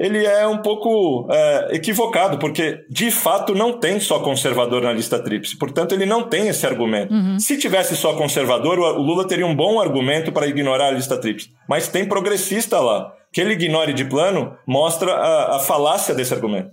ele 0.00 0.24
é 0.24 0.46
um 0.46 0.62
pouco 0.62 1.28
é, 1.30 1.76
equivocado, 1.76 2.38
porque 2.38 2.86
de 2.88 3.10
fato 3.10 3.54
não 3.54 3.78
tem 3.78 4.00
só 4.00 4.18
conservador 4.20 4.80
na 4.80 4.94
lista 4.94 5.22
tríplice, 5.22 5.58
portanto 5.58 5.94
ele 5.94 6.06
não 6.06 6.22
tem 6.26 6.48
esse 6.48 6.66
argumento. 6.66 7.12
Uhum. 7.12 7.38
Se 7.38 7.58
tivesse 7.58 7.94
só 7.94 8.16
conservador, 8.16 8.78
o 8.78 9.02
Lula 9.02 9.28
teria 9.28 9.46
um 9.46 9.54
bom 9.54 9.78
argumento 9.78 10.32
para 10.32 10.46
ignorar 10.46 10.86
a 10.86 10.92
lista 10.92 11.20
tríplice, 11.20 11.52
mas 11.68 11.86
tem 11.86 12.08
progressista 12.08 12.80
lá. 12.80 13.14
Que 13.30 13.42
ele 13.42 13.52
ignore 13.52 13.92
de 13.92 14.04
plano 14.04 14.56
mostra 14.66 15.12
a, 15.12 15.56
a 15.56 15.58
falácia 15.60 16.14
desse 16.14 16.32
argumento. 16.32 16.70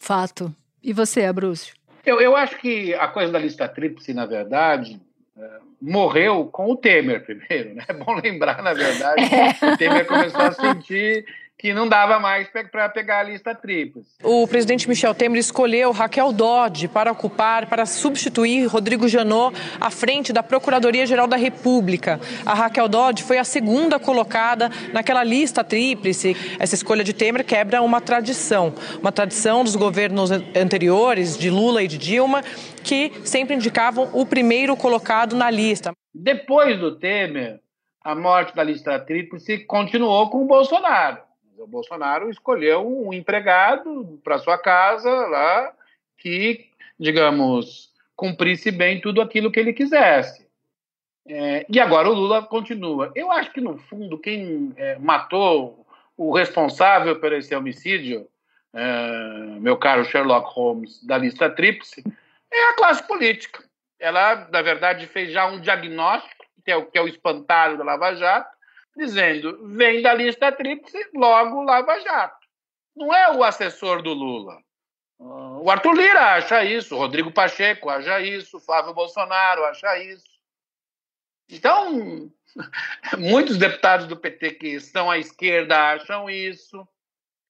Fato. 0.00 0.52
E 0.82 0.94
você, 0.94 1.26
Abrúcio? 1.26 1.74
Eu, 2.04 2.20
eu 2.20 2.34
acho 2.34 2.58
que 2.58 2.94
a 2.94 3.06
coisa 3.06 3.30
da 3.30 3.38
lista 3.38 3.68
tríplice, 3.68 4.14
na 4.14 4.24
verdade, 4.24 4.98
é, 5.38 5.42
morreu 5.80 6.46
com 6.46 6.72
o 6.72 6.76
Temer 6.76 7.22
primeiro, 7.22 7.74
né? 7.74 7.84
É 7.86 7.92
bom 7.92 8.14
lembrar, 8.14 8.62
na 8.62 8.72
verdade, 8.72 9.22
o 9.62 9.76
Temer 9.76 10.06
começou 10.06 10.40
a 10.40 10.52
sentir 10.52 11.24
que 11.62 11.72
não 11.72 11.88
dava 11.88 12.18
mais 12.18 12.48
para 12.72 12.88
pegar 12.88 13.20
a 13.20 13.22
lista 13.22 13.54
tríplice. 13.54 14.10
O 14.20 14.48
presidente 14.48 14.88
Michel 14.88 15.14
Temer 15.14 15.38
escolheu 15.38 15.92
Raquel 15.92 16.32
Dodge 16.32 16.88
para 16.88 17.12
ocupar, 17.12 17.66
para 17.66 17.86
substituir 17.86 18.66
Rodrigo 18.66 19.06
Janot 19.06 19.56
à 19.80 19.88
frente 19.88 20.32
da 20.32 20.42
Procuradoria-Geral 20.42 21.28
da 21.28 21.36
República. 21.36 22.18
A 22.44 22.52
Raquel 22.52 22.88
Dodge 22.88 23.22
foi 23.22 23.38
a 23.38 23.44
segunda 23.44 24.00
colocada 24.00 24.72
naquela 24.92 25.22
lista 25.22 25.62
tríplice. 25.62 26.36
Essa 26.58 26.74
escolha 26.74 27.04
de 27.04 27.12
Temer 27.12 27.44
quebra 27.44 27.80
uma 27.80 28.00
tradição, 28.00 28.74
uma 29.00 29.12
tradição 29.12 29.62
dos 29.62 29.76
governos 29.76 30.32
anteriores, 30.32 31.38
de 31.38 31.48
Lula 31.48 31.84
e 31.84 31.86
de 31.86 31.96
Dilma, 31.96 32.42
que 32.82 33.12
sempre 33.24 33.54
indicavam 33.54 34.10
o 34.12 34.26
primeiro 34.26 34.76
colocado 34.76 35.36
na 35.36 35.48
lista. 35.48 35.92
Depois 36.12 36.76
do 36.80 36.98
Temer, 36.98 37.60
a 38.02 38.16
morte 38.16 38.52
da 38.52 38.64
lista 38.64 38.98
tríplice 38.98 39.60
continuou 39.64 40.28
com 40.28 40.42
o 40.42 40.46
Bolsonaro. 40.48 41.30
O 41.58 41.66
Bolsonaro 41.66 42.30
escolheu 42.30 42.86
um 42.86 43.12
empregado 43.12 44.20
para 44.24 44.38
sua 44.38 44.58
casa 44.58 45.10
lá 45.26 45.72
que 46.18 46.72
digamos, 47.02 47.90
cumprisse 48.14 48.70
bem 48.70 49.00
tudo 49.00 49.20
aquilo 49.20 49.50
que 49.50 49.58
ele 49.58 49.72
quisesse. 49.72 50.46
É, 51.26 51.66
e 51.68 51.80
agora 51.80 52.08
o 52.08 52.14
Lula 52.14 52.42
continua. 52.42 53.12
Eu 53.14 53.30
acho 53.30 53.52
que, 53.52 53.60
no 53.60 53.76
fundo, 53.76 54.18
quem 54.18 54.72
é, 54.76 54.98
matou 54.98 55.84
o 56.16 56.32
responsável 56.32 57.18
por 57.18 57.32
esse 57.32 57.54
homicídio, 57.54 58.28
é, 58.72 59.58
meu 59.60 59.76
caro 59.76 60.04
Sherlock 60.04 60.52
Holmes, 60.54 61.04
da 61.04 61.18
lista 61.18 61.50
tríplice, 61.50 62.04
é 62.52 62.68
a 62.68 62.74
classe 62.74 63.06
política. 63.06 63.64
Ela, 63.98 64.48
na 64.50 64.62
verdade, 64.62 65.06
fez 65.06 65.32
já 65.32 65.46
um 65.46 65.60
diagnóstico, 65.60 66.44
que 66.64 66.70
é 66.70 66.76
o, 66.76 66.86
que 66.86 66.98
é 66.98 67.02
o 67.02 67.08
espantalho 67.08 67.78
da 67.78 67.84
Lava 67.84 68.14
Jato, 68.14 68.56
dizendo: 68.96 69.68
vem 69.68 70.02
da 70.02 70.14
lista 70.14 70.52
tríplice, 70.52 70.98
logo 71.14 71.62
Lava 71.62 71.98
Jato. 72.00 72.46
Não 72.94 73.12
é 73.14 73.34
o 73.34 73.42
assessor 73.42 74.02
do 74.02 74.12
Lula. 74.12 74.58
O 75.18 75.70
Arthur 75.70 75.94
Lira 75.94 76.34
acha 76.34 76.64
isso, 76.64 76.96
o 76.96 76.98
Rodrigo 76.98 77.32
Pacheco 77.32 77.88
acha 77.88 78.20
isso, 78.20 78.56
o 78.56 78.60
Flávio 78.60 78.92
Bolsonaro 78.92 79.64
acha 79.64 79.96
isso. 79.98 80.26
Então, 81.48 82.32
muitos 83.18 83.56
deputados 83.56 84.06
do 84.06 84.16
PT 84.16 84.52
que 84.52 84.68
estão 84.68 85.10
à 85.10 85.18
esquerda 85.18 85.92
acham 85.92 86.28
isso. 86.28 86.86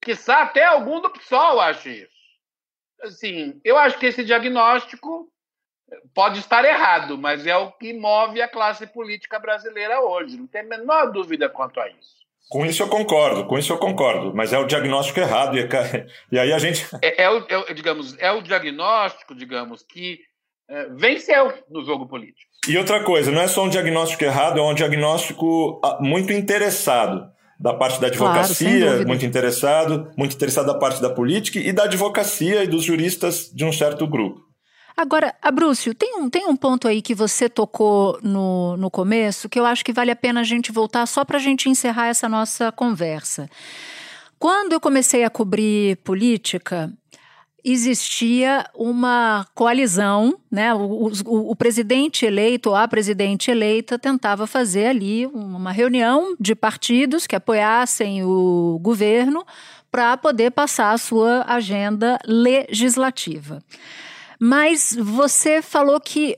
Quizá 0.02 0.42
até 0.42 0.64
algum 0.64 1.00
do 1.00 1.10
PSOL 1.10 1.60
acha 1.60 1.88
isso. 1.88 2.12
Assim, 3.00 3.60
eu 3.64 3.78
acho 3.78 3.98
que 3.98 4.06
esse 4.06 4.22
diagnóstico 4.22 5.32
pode 6.14 6.38
estar 6.38 6.64
errado, 6.64 7.18
mas 7.18 7.46
é 7.46 7.56
o 7.56 7.70
que 7.72 7.92
move 7.92 8.40
a 8.40 8.48
classe 8.48 8.86
política 8.86 9.38
brasileira 9.38 10.00
hoje. 10.00 10.36
Não 10.36 10.46
tem 10.46 10.62
a 10.62 10.64
menor 10.64 11.12
dúvida 11.12 11.48
quanto 11.48 11.80
a 11.80 11.88
isso. 11.88 12.22
Com 12.48 12.66
isso 12.66 12.82
eu 12.82 12.88
concordo, 12.88 13.46
com 13.46 13.58
isso 13.58 13.72
eu 13.72 13.78
concordo, 13.78 14.34
mas 14.34 14.52
é 14.52 14.58
o 14.58 14.66
diagnóstico 14.66 15.20
errado. 15.20 15.56
E, 15.58 15.66
e 16.30 16.38
aí 16.38 16.52
a 16.52 16.58
gente. 16.58 16.86
É, 17.00 17.22
é, 17.22 17.30
o, 17.30 17.46
é, 17.48 17.72
digamos, 17.72 18.16
é 18.18 18.30
o 18.30 18.42
diagnóstico, 18.42 19.34
digamos, 19.34 19.82
que 19.82 20.20
é, 20.68 20.86
venceu 20.90 21.52
no 21.70 21.84
jogo 21.84 22.06
político. 22.06 22.50
E 22.68 22.76
outra 22.76 23.02
coisa, 23.02 23.30
não 23.30 23.40
é 23.40 23.48
só 23.48 23.64
um 23.64 23.68
diagnóstico 23.68 24.22
errado, 24.22 24.58
é 24.58 24.62
um 24.62 24.74
diagnóstico 24.74 25.80
ah, 25.82 25.98
muito 26.00 26.32
interessado 26.32 27.26
da 27.58 27.72
parte 27.72 28.00
da 28.00 28.08
advocacia, 28.08 28.86
claro, 28.86 29.06
muito 29.06 29.24
interessado, 29.24 30.12
muito 30.16 30.34
interessado 30.34 30.66
da 30.66 30.74
parte 30.74 31.00
da 31.00 31.08
política 31.08 31.58
e 31.58 31.72
da 31.72 31.84
advocacia 31.84 32.64
e 32.64 32.66
dos 32.66 32.84
juristas 32.84 33.50
de 33.54 33.64
um 33.64 33.72
certo 33.72 34.06
grupo. 34.06 34.41
Agora, 34.96 35.34
Abrúcio, 35.40 35.94
tem 35.94 36.16
um, 36.16 36.28
tem 36.28 36.46
um 36.46 36.56
ponto 36.56 36.86
aí 36.86 37.00
que 37.00 37.14
você 37.14 37.48
tocou 37.48 38.18
no, 38.22 38.76
no 38.76 38.90
começo 38.90 39.48
que 39.48 39.58
eu 39.58 39.64
acho 39.64 39.84
que 39.84 39.92
vale 39.92 40.10
a 40.10 40.16
pena 40.16 40.40
a 40.40 40.44
gente 40.44 40.70
voltar 40.70 41.06
só 41.06 41.24
para 41.24 41.38
a 41.38 41.40
gente 41.40 41.68
encerrar 41.68 42.08
essa 42.08 42.28
nossa 42.28 42.70
conversa. 42.70 43.48
Quando 44.38 44.72
eu 44.72 44.80
comecei 44.80 45.24
a 45.24 45.30
cobrir 45.30 45.96
política, 45.98 46.92
existia 47.64 48.66
uma 48.74 49.46
coalizão, 49.54 50.36
né? 50.50 50.74
O, 50.74 51.08
o, 51.24 51.50
o, 51.50 51.56
presidente 51.56 52.26
eleito 52.26 52.70
ou 52.70 52.76
a 52.76 52.88
presidente 52.88 53.50
eleita 53.50 53.98
tentava 53.98 54.46
fazer 54.46 54.86
ali 54.86 55.26
uma 55.26 55.70
reunião 55.70 56.34
de 56.40 56.54
partidos 56.54 57.26
que 57.26 57.36
apoiassem 57.36 58.24
o 58.24 58.78
governo 58.82 59.46
para 59.90 60.16
poder 60.16 60.50
passar 60.50 60.92
a 60.92 60.98
sua 60.98 61.44
agenda 61.46 62.18
legislativa. 62.26 63.62
Mas 64.44 64.92
você 64.98 65.62
falou 65.62 66.00
que 66.00 66.34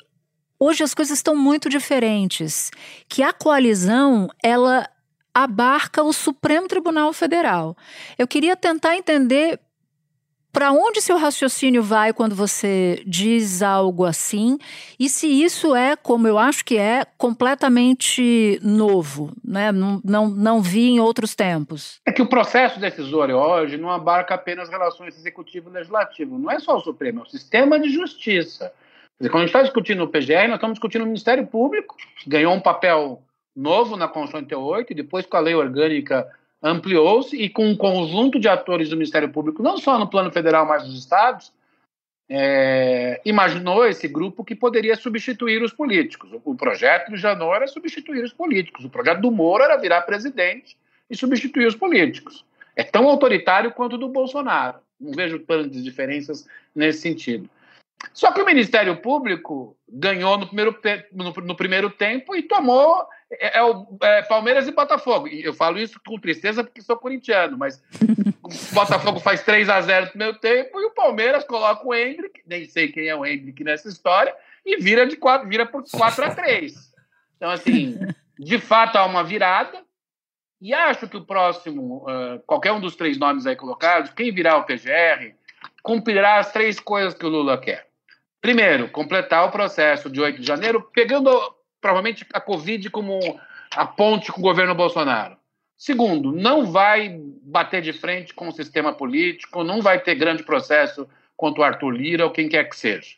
hoje 0.58 0.84
as 0.84 0.92
coisas 0.92 1.16
estão 1.16 1.34
muito 1.34 1.70
diferentes, 1.70 2.70
que 3.08 3.22
a 3.22 3.32
coalizão 3.32 4.28
ela 4.42 4.86
abarca 5.32 6.02
o 6.02 6.12
Supremo 6.12 6.68
Tribunal 6.68 7.14
Federal. 7.14 7.74
Eu 8.18 8.28
queria 8.28 8.54
tentar 8.56 8.94
entender 8.94 9.58
para 10.54 10.70
onde 10.70 11.02
seu 11.02 11.18
raciocínio 11.18 11.82
vai 11.82 12.12
quando 12.12 12.36
você 12.36 13.02
diz 13.04 13.60
algo 13.60 14.04
assim? 14.04 14.56
E 14.98 15.08
se 15.08 15.26
isso 15.26 15.74
é, 15.74 15.96
como 15.96 16.28
eu 16.28 16.38
acho 16.38 16.64
que 16.64 16.78
é, 16.78 17.04
completamente 17.18 18.60
novo, 18.62 19.32
né? 19.44 19.72
não, 19.72 20.00
não, 20.04 20.28
não 20.28 20.62
vi 20.62 20.90
em 20.90 21.00
outros 21.00 21.34
tempos? 21.34 22.00
É 22.06 22.12
que 22.12 22.22
o 22.22 22.28
processo 22.28 22.78
decisório 22.78 23.36
hoje 23.36 23.76
não 23.76 23.90
abarca 23.90 24.36
apenas 24.36 24.68
relações 24.68 25.18
executivo 25.18 25.68
e 25.68 25.72
legislativo. 25.72 26.38
Não 26.38 26.48
é 26.48 26.60
só 26.60 26.76
o 26.76 26.80
Supremo, 26.80 27.20
é 27.20 27.22
o 27.24 27.28
sistema 27.28 27.78
de 27.80 27.90
justiça. 27.90 28.72
Dizer, 29.18 29.30
quando 29.30 29.42
a 29.42 29.46
gente 29.46 29.56
está 29.56 29.62
discutindo 29.62 30.04
o 30.04 30.08
PGR, 30.08 30.46
nós 30.46 30.54
estamos 30.54 30.74
discutindo 30.74 31.02
o 31.02 31.06
Ministério 31.06 31.44
Público, 31.48 31.96
que 32.22 32.30
ganhou 32.30 32.54
um 32.54 32.60
papel 32.60 33.20
novo 33.56 33.96
na 33.96 34.06
Constituição 34.06 34.40
88, 34.40 34.92
e 34.92 34.94
depois 34.94 35.26
com 35.26 35.36
a 35.36 35.40
lei 35.40 35.54
orgânica 35.56 36.28
ampliou-se 36.64 37.36
e 37.36 37.50
com 37.50 37.68
um 37.68 37.76
conjunto 37.76 38.40
de 38.40 38.48
atores 38.48 38.88
do 38.88 38.96
Ministério 38.96 39.28
Público, 39.28 39.62
não 39.62 39.76
só 39.76 39.98
no 39.98 40.08
plano 40.08 40.32
federal, 40.32 40.64
mas 40.64 40.86
nos 40.86 40.98
estados, 40.98 41.52
é, 42.26 43.20
imaginou 43.22 43.86
esse 43.86 44.08
grupo 44.08 44.42
que 44.42 44.54
poderia 44.54 44.96
substituir 44.96 45.62
os 45.62 45.74
políticos. 45.74 46.30
O 46.42 46.54
projeto 46.54 47.10
do 47.10 47.18
Janot 47.18 47.54
era 47.54 47.66
substituir 47.66 48.24
os 48.24 48.32
políticos, 48.32 48.82
o 48.82 48.88
projeto 48.88 49.20
do 49.20 49.30
Moro 49.30 49.62
era 49.62 49.76
virar 49.76 50.00
presidente 50.02 50.74
e 51.10 51.14
substituir 51.14 51.66
os 51.66 51.76
políticos. 51.76 52.46
É 52.74 52.82
tão 52.82 53.06
autoritário 53.10 53.70
quanto 53.70 53.96
o 53.96 53.98
do 53.98 54.08
Bolsonaro. 54.08 54.78
Não 54.98 55.12
vejo 55.12 55.38
tantas 55.40 55.84
diferenças 55.84 56.48
nesse 56.74 57.02
sentido. 57.02 57.48
Só 58.14 58.32
que 58.32 58.40
o 58.40 58.46
Ministério 58.46 58.96
Público 58.96 59.76
ganhou 59.86 60.38
no 60.38 60.46
primeiro, 60.46 60.76
no, 61.12 61.30
no 61.30 61.54
primeiro 61.54 61.90
tempo 61.90 62.34
e 62.34 62.42
tomou 62.42 63.06
é, 63.40 63.58
é, 63.58 63.62
o 63.62 63.86
é, 64.02 64.22
Palmeiras 64.22 64.66
e 64.66 64.72
Botafogo. 64.72 65.28
E 65.28 65.42
eu 65.42 65.52
falo 65.52 65.78
isso 65.78 66.00
com 66.06 66.18
tristeza 66.18 66.62
porque 66.62 66.82
sou 66.82 66.96
corintiano, 66.96 67.56
mas 67.56 67.82
o 68.42 68.74
Botafogo 68.74 69.20
faz 69.20 69.42
3 69.42 69.68
a 69.68 69.80
0 69.80 70.04
no 70.04 70.10
primeiro 70.10 70.38
tempo 70.38 70.80
e 70.80 70.86
o 70.86 70.90
Palmeiras 70.90 71.44
coloca 71.44 71.86
o 71.86 71.94
Hendrick, 71.94 72.42
nem 72.46 72.64
sei 72.66 72.88
quem 72.88 73.08
é 73.08 73.14
o 73.14 73.24
Hendrick 73.24 73.62
nessa 73.64 73.88
história, 73.88 74.34
e 74.64 74.76
vira, 74.76 75.06
de 75.06 75.16
4, 75.16 75.48
vira 75.48 75.66
por 75.66 75.84
4 75.90 76.24
a 76.24 76.34
3 76.34 76.92
Então, 77.36 77.50
assim, 77.50 77.98
de 78.38 78.58
fato 78.58 78.96
há 78.96 79.04
uma 79.04 79.22
virada. 79.22 79.82
E 80.60 80.72
acho 80.72 81.06
que 81.08 81.16
o 81.16 81.24
próximo, 81.24 82.06
uh, 82.08 82.40
qualquer 82.46 82.72
um 82.72 82.80
dos 82.80 82.96
três 82.96 83.18
nomes 83.18 83.46
aí 83.46 83.54
colocados, 83.54 84.12
quem 84.12 84.32
virar 84.32 84.56
o 84.56 84.64
PGR, 84.64 85.34
cumprirá 85.82 86.38
as 86.38 86.50
três 86.52 86.80
coisas 86.80 87.12
que 87.12 87.26
o 87.26 87.28
Lula 87.28 87.58
quer. 87.58 87.86
Primeiro, 88.40 88.88
completar 88.90 89.46
o 89.46 89.50
processo 89.50 90.08
de 90.10 90.20
8 90.20 90.40
de 90.40 90.46
janeiro, 90.46 90.82
pegando 90.92 91.30
provavelmente 91.84 92.26
a 92.32 92.40
Covid 92.40 92.88
como 92.88 93.38
a 93.70 93.84
ponte 93.84 94.32
com 94.32 94.40
o 94.40 94.42
governo 94.42 94.74
Bolsonaro. 94.74 95.36
Segundo, 95.76 96.32
não 96.32 96.64
vai 96.64 97.14
bater 97.42 97.82
de 97.82 97.92
frente 97.92 98.32
com 98.32 98.48
o 98.48 98.52
sistema 98.52 98.94
político, 98.94 99.62
não 99.62 99.82
vai 99.82 100.00
ter 100.00 100.14
grande 100.14 100.42
processo 100.42 101.06
contra 101.36 101.60
o 101.60 101.64
Arthur 101.64 101.90
Lira 101.90 102.24
ou 102.24 102.30
quem 102.30 102.48
quer 102.48 102.70
que 102.70 102.74
seja. 102.74 103.16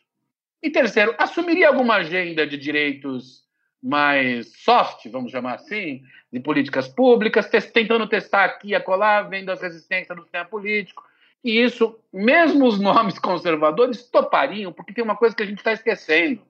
E 0.60 0.68
terceiro, 0.68 1.14
assumiria 1.16 1.68
alguma 1.68 1.94
agenda 1.94 2.44
de 2.44 2.56
direitos 2.56 3.44
mais 3.80 4.52
soft, 4.56 5.08
vamos 5.12 5.30
chamar 5.30 5.54
assim, 5.54 6.02
de 6.32 6.40
políticas 6.40 6.88
públicas, 6.88 7.48
tentando 7.72 8.08
testar 8.08 8.46
aqui 8.46 8.70
e 8.70 8.74
acolá, 8.74 9.22
vendo 9.22 9.52
as 9.52 9.62
resistências 9.62 10.16
do 10.16 10.24
sistema 10.24 10.44
político. 10.44 11.04
E 11.44 11.62
isso, 11.62 11.96
mesmo 12.12 12.66
os 12.66 12.80
nomes 12.82 13.16
conservadores 13.16 14.10
topariam, 14.10 14.72
porque 14.72 14.92
tem 14.92 15.04
uma 15.04 15.14
coisa 15.14 15.36
que 15.36 15.44
a 15.44 15.46
gente 15.46 15.58
está 15.58 15.72
esquecendo. 15.72 16.42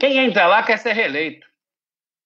Quem 0.00 0.16
entra 0.16 0.46
lá 0.46 0.62
quer 0.62 0.78
ser 0.78 0.94
reeleito. 0.94 1.46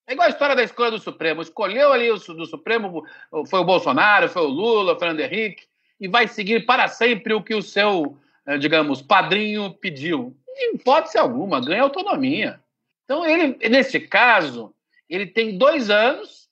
É 0.07 0.13
igual 0.13 0.29
a 0.29 0.31
história 0.31 0.55
da 0.55 0.63
escolha 0.63 0.93
do 0.93 0.99
Supremo. 1.01 1.43
Escolheu 1.43 1.93
ali 1.93 2.09
o 2.09 2.17
do 2.17 2.47
Supremo, 2.47 3.05
foi 3.49 3.59
o 3.59 3.65
Bolsonaro, 3.65 4.29
foi 4.29 4.43
o 4.43 4.49
Lula, 4.49 4.95
o 4.95 4.99
Fernando 4.99 5.21
Henrique, 5.21 5.65
e 5.99 6.07
vai 6.07 6.29
seguir 6.29 6.67
para 6.67 6.87
sempre 6.87 7.35
o 7.35 7.43
que 7.43 7.53
o 7.53 7.63
seu, 7.63 8.17
eh, 8.47 8.59
digamos, 8.59 9.03
padrinho 9.03 9.75
pediu. 9.75 10.37
Em 10.57 10.77
hipótese 10.77 11.19
alguma, 11.19 11.61
ganha 11.61 11.83
autonomia. 11.83 12.61
Então, 13.05 13.27
ele, 13.27 13.59
nesse 13.69 13.99
caso, 13.99 14.73
ele 15.11 15.27
tem 15.27 15.59
dois 15.59 15.91
anos 15.91 16.49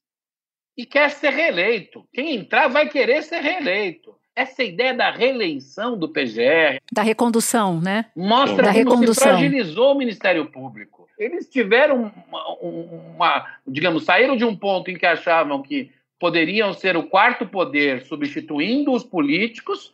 e 0.77 0.85
quer 0.85 1.09
ser 1.11 1.31
reeleito. 1.31 2.05
Quem 2.13 2.35
entrar 2.35 2.67
vai 2.67 2.89
querer 2.89 3.23
ser 3.23 3.41
reeleito. 3.41 4.17
Essa 4.35 4.65
ideia 4.65 4.95
da 4.95 5.11
reeleição 5.11 5.97
do 5.97 6.09
PGR. 6.09 6.81
Da 6.91 7.03
recondução, 7.03 7.81
né? 7.81 8.07
Mostra 8.17 8.63
da 8.65 8.73
como 8.73 8.79
recondução. 8.79 9.15
se 9.15 9.21
fragilizou 9.21 9.93
o 9.93 9.99
Ministério 9.99 10.51
Público 10.51 11.02
eles 11.23 11.49
tiveram 11.49 12.13
uma, 12.29 12.49
uma, 12.61 13.47
digamos, 13.67 14.05
saíram 14.05 14.37
de 14.37 14.45
um 14.45 14.57
ponto 14.57 14.91
em 14.91 14.99
que 14.99 15.07
achavam 15.07 15.63
que 15.63 15.93
poderiam 16.19 16.73
ser 16.73 16.97
o 16.97 17.05
quarto 17.05 17.47
poder 17.47 18.03
substituindo 18.03 18.93
os 18.93 19.05
políticos 19.05 19.93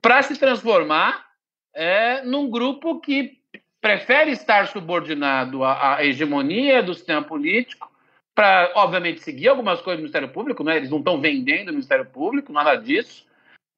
para 0.00 0.22
se 0.22 0.38
transformar 0.38 1.26
é, 1.72 2.22
num 2.22 2.48
grupo 2.48 3.00
que 3.00 3.38
prefere 3.80 4.30
estar 4.30 4.66
subordinado 4.68 5.62
à, 5.64 5.96
à 5.96 6.04
hegemonia 6.04 6.82
do 6.82 6.94
sistema 6.94 7.22
político 7.22 7.90
para, 8.34 8.72
obviamente, 8.74 9.20
seguir 9.20 9.48
algumas 9.48 9.80
coisas 9.80 9.98
do 9.98 10.02
Ministério 10.02 10.28
Público, 10.28 10.64
né? 10.64 10.76
eles 10.76 10.90
não 10.90 10.98
estão 10.98 11.20
vendendo 11.20 11.68
o 11.68 11.72
Ministério 11.72 12.06
Público, 12.06 12.52
nada 12.52 12.74
disso, 12.76 13.26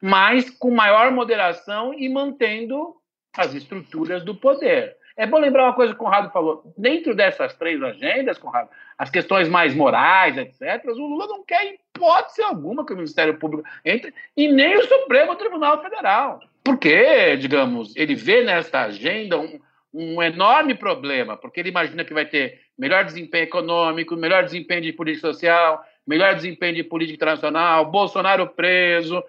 mas 0.01 0.49
com 0.49 0.71
maior 0.71 1.11
moderação 1.11 1.93
e 1.93 2.09
mantendo 2.09 2.97
as 3.37 3.55
estruturas 3.55 4.25
do 4.25 4.35
poder. 4.35 4.97
É 5.17 5.27
bom 5.27 5.39
lembrar 5.39 5.65
uma 5.65 5.73
coisa 5.75 5.95
que 5.95 6.01
o 6.01 6.05
Conrado 6.05 6.31
falou. 6.31 6.63
Dentro 6.77 7.15
dessas 7.15 7.55
três 7.55 7.83
agendas, 7.83 8.37
Conrado, 8.37 8.69
as 8.99 9.09
questões 9.09 9.49
mais 9.49 9.75
morais, 9.75 10.37
etc., 10.37 10.85
o 10.87 10.93
Lula 10.93 11.27
não 11.27 11.43
quer 11.43 11.75
hipótese 11.75 12.43
alguma 12.43 12.85
que 12.85 12.93
o 12.93 12.97
Ministério 12.97 13.39
Público 13.39 13.67
entre, 13.85 14.13
e 14.37 14.47
nem 14.49 14.77
o 14.77 14.85
Supremo 14.85 15.35
Tribunal 15.37 15.83
Federal. 15.83 16.41
porque, 16.67 17.37
digamos, 17.37 17.95
ele 17.95 18.17
vê 18.17 18.43
nesta 18.43 18.83
agenda 18.83 19.39
um, 19.39 19.61
um 19.95 20.21
enorme 20.21 20.75
problema, 20.75 21.37
porque 21.37 21.61
ele 21.61 21.69
imagina 21.69 22.05
que 22.05 22.13
vai 22.13 22.27
ter 22.27 22.61
melhor 22.77 23.05
desempenho 23.05 23.45
econômico, 23.45 24.17
melhor 24.17 24.45
desempenho 24.45 24.83
de 24.83 24.93
política 24.93 25.29
social, 25.29 25.83
melhor 26.07 26.35
desempenho 26.35 26.75
de 26.75 26.83
política 26.83 27.15
internacional, 27.15 27.91
Bolsonaro 27.91 28.49
preso. 28.49 29.23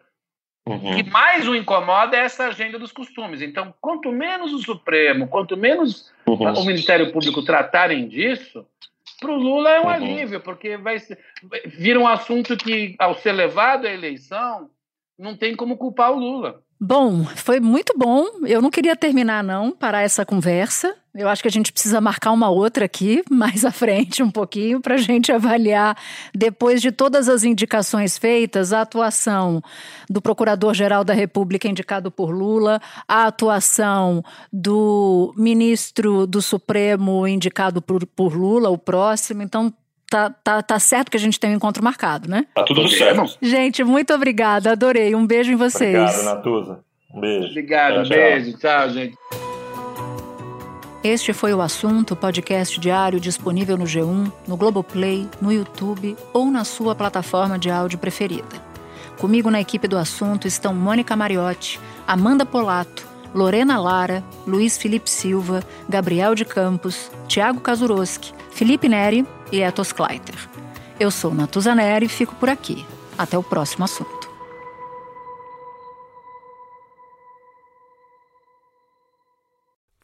Uhum. 0.67 0.91
O 0.91 0.95
que 0.95 1.09
mais 1.09 1.47
o 1.47 1.55
incomoda 1.55 2.17
é 2.17 2.21
essa 2.21 2.47
agenda 2.47 2.77
dos 2.77 2.91
costumes. 2.91 3.41
Então, 3.41 3.73
quanto 3.79 4.11
menos 4.11 4.53
o 4.53 4.59
Supremo, 4.59 5.27
quanto 5.27 5.55
menos 5.55 6.11
uhum. 6.25 6.53
o 6.53 6.65
Ministério 6.65 7.11
Público 7.11 7.43
tratarem 7.43 8.07
disso, 8.07 8.65
para 9.19 9.31
o 9.31 9.37
Lula 9.37 9.71
é 9.71 9.79
um 9.79 9.83
uhum. 9.85 9.89
alívio, 9.89 10.39
porque 10.41 10.77
vai 10.77 10.99
ser, 10.99 11.17
vira 11.65 11.99
um 11.99 12.07
assunto 12.07 12.57
que, 12.57 12.95
ao 12.99 13.15
ser 13.15 13.31
levado 13.31 13.87
à 13.87 13.91
eleição, 13.91 14.69
não 15.17 15.35
tem 15.35 15.55
como 15.55 15.77
culpar 15.77 16.11
o 16.11 16.19
Lula. 16.19 16.61
Bom, 16.79 17.23
foi 17.23 17.59
muito 17.59 17.93
bom. 17.97 18.25
Eu 18.45 18.61
não 18.61 18.69
queria 18.69 18.95
terminar, 18.95 19.43
não, 19.43 19.71
parar 19.71 20.03
essa 20.03 20.25
conversa. 20.25 20.95
Eu 21.17 21.27
acho 21.27 21.41
que 21.41 21.47
a 21.47 21.51
gente 21.51 21.73
precisa 21.73 21.99
marcar 21.99 22.31
uma 22.31 22.49
outra 22.49 22.85
aqui, 22.85 23.23
mais 23.29 23.65
à 23.65 23.71
frente, 23.71 24.21
um 24.21 24.29
pouquinho, 24.29 24.79
para 24.79 24.93
a 24.95 24.99
gente 24.99 25.31
avaliar, 25.31 25.97
depois 26.33 26.79
de 26.79 26.91
todas 26.91 27.27
as 27.27 27.43
indicações 27.43 28.19
feitas, 28.19 28.71
a 28.71 28.81
atuação 28.81 29.59
do 30.07 30.21
Procurador-Geral 30.21 31.03
da 31.03 31.13
República 31.13 31.67
indicado 31.67 32.11
por 32.11 32.29
Lula, 32.29 32.79
a 33.07 33.25
atuação 33.25 34.23
do 34.53 35.33
ministro 35.35 36.27
do 36.27 36.39
Supremo 36.39 37.27
indicado 37.27 37.81
por, 37.81 38.05
por 38.05 38.35
Lula, 38.35 38.69
o 38.69 38.77
próximo. 38.77 39.41
Então, 39.41 39.73
Tá, 40.09 40.29
tá, 40.29 40.63
tá 40.63 40.79
certo 40.79 41.11
que 41.11 41.17
a 41.17 41.19
gente 41.19 41.37
tem 41.37 41.49
um 41.49 41.55
encontro 41.55 41.83
marcado, 41.83 42.29
né? 42.29 42.45
Tá 42.55 42.63
tudo 42.63 42.87
certo. 42.87 43.37
Gente, 43.41 43.83
muito 43.83 44.13
obrigada. 44.13 44.71
Adorei. 44.71 45.13
Um 45.13 45.27
beijo 45.27 45.51
em 45.51 45.57
vocês. 45.57 45.97
Obrigado, 45.97 46.23
Natuza. 46.23 46.79
Um 47.13 47.19
beijo. 47.19 47.49
Obrigado, 47.49 47.93
tchau, 47.95 48.05
um 48.05 48.07
beijo. 48.07 48.57
Tchau, 48.57 48.89
gente. 48.91 49.46
Este 51.07 51.31
foi 51.31 51.53
o 51.53 51.61
assunto, 51.61 52.17
podcast 52.17 52.77
diário 52.81 53.17
disponível 53.17 53.77
no 53.77 53.85
G1, 53.85 54.29
no 54.45 54.57
Globoplay, 54.57 55.25
no 55.41 55.53
YouTube 55.53 56.17
ou 56.33 56.51
na 56.51 56.65
sua 56.65 56.93
plataforma 56.93 57.57
de 57.57 57.71
áudio 57.71 57.97
preferida. 57.97 58.61
Comigo 59.17 59.49
na 59.49 59.61
equipe 59.61 59.87
do 59.87 59.97
assunto 59.97 60.49
estão 60.49 60.75
Mônica 60.75 61.15
Mariotti, 61.15 61.79
Amanda 62.05 62.45
Polato, 62.45 63.07
Lorena 63.33 63.79
Lara, 63.79 64.21
Luiz 64.45 64.77
Felipe 64.77 65.09
Silva, 65.09 65.63
Gabriel 65.87 66.35
de 66.35 66.43
Campos, 66.43 67.09
Tiago 67.25 67.61
Kazuroski, 67.61 68.33
Felipe 68.51 68.89
Neri 68.89 69.25
e 69.49 69.61
Etos 69.61 69.93
Kleiter. 69.93 70.35
Eu 70.99 71.09
sou 71.09 71.33
Natuza 71.33 71.73
Neri 71.73 72.07
e 72.07 72.09
fico 72.09 72.35
por 72.35 72.49
aqui. 72.49 72.85
Até 73.17 73.37
o 73.37 73.43
próximo 73.43 73.85
assunto. 73.85 74.16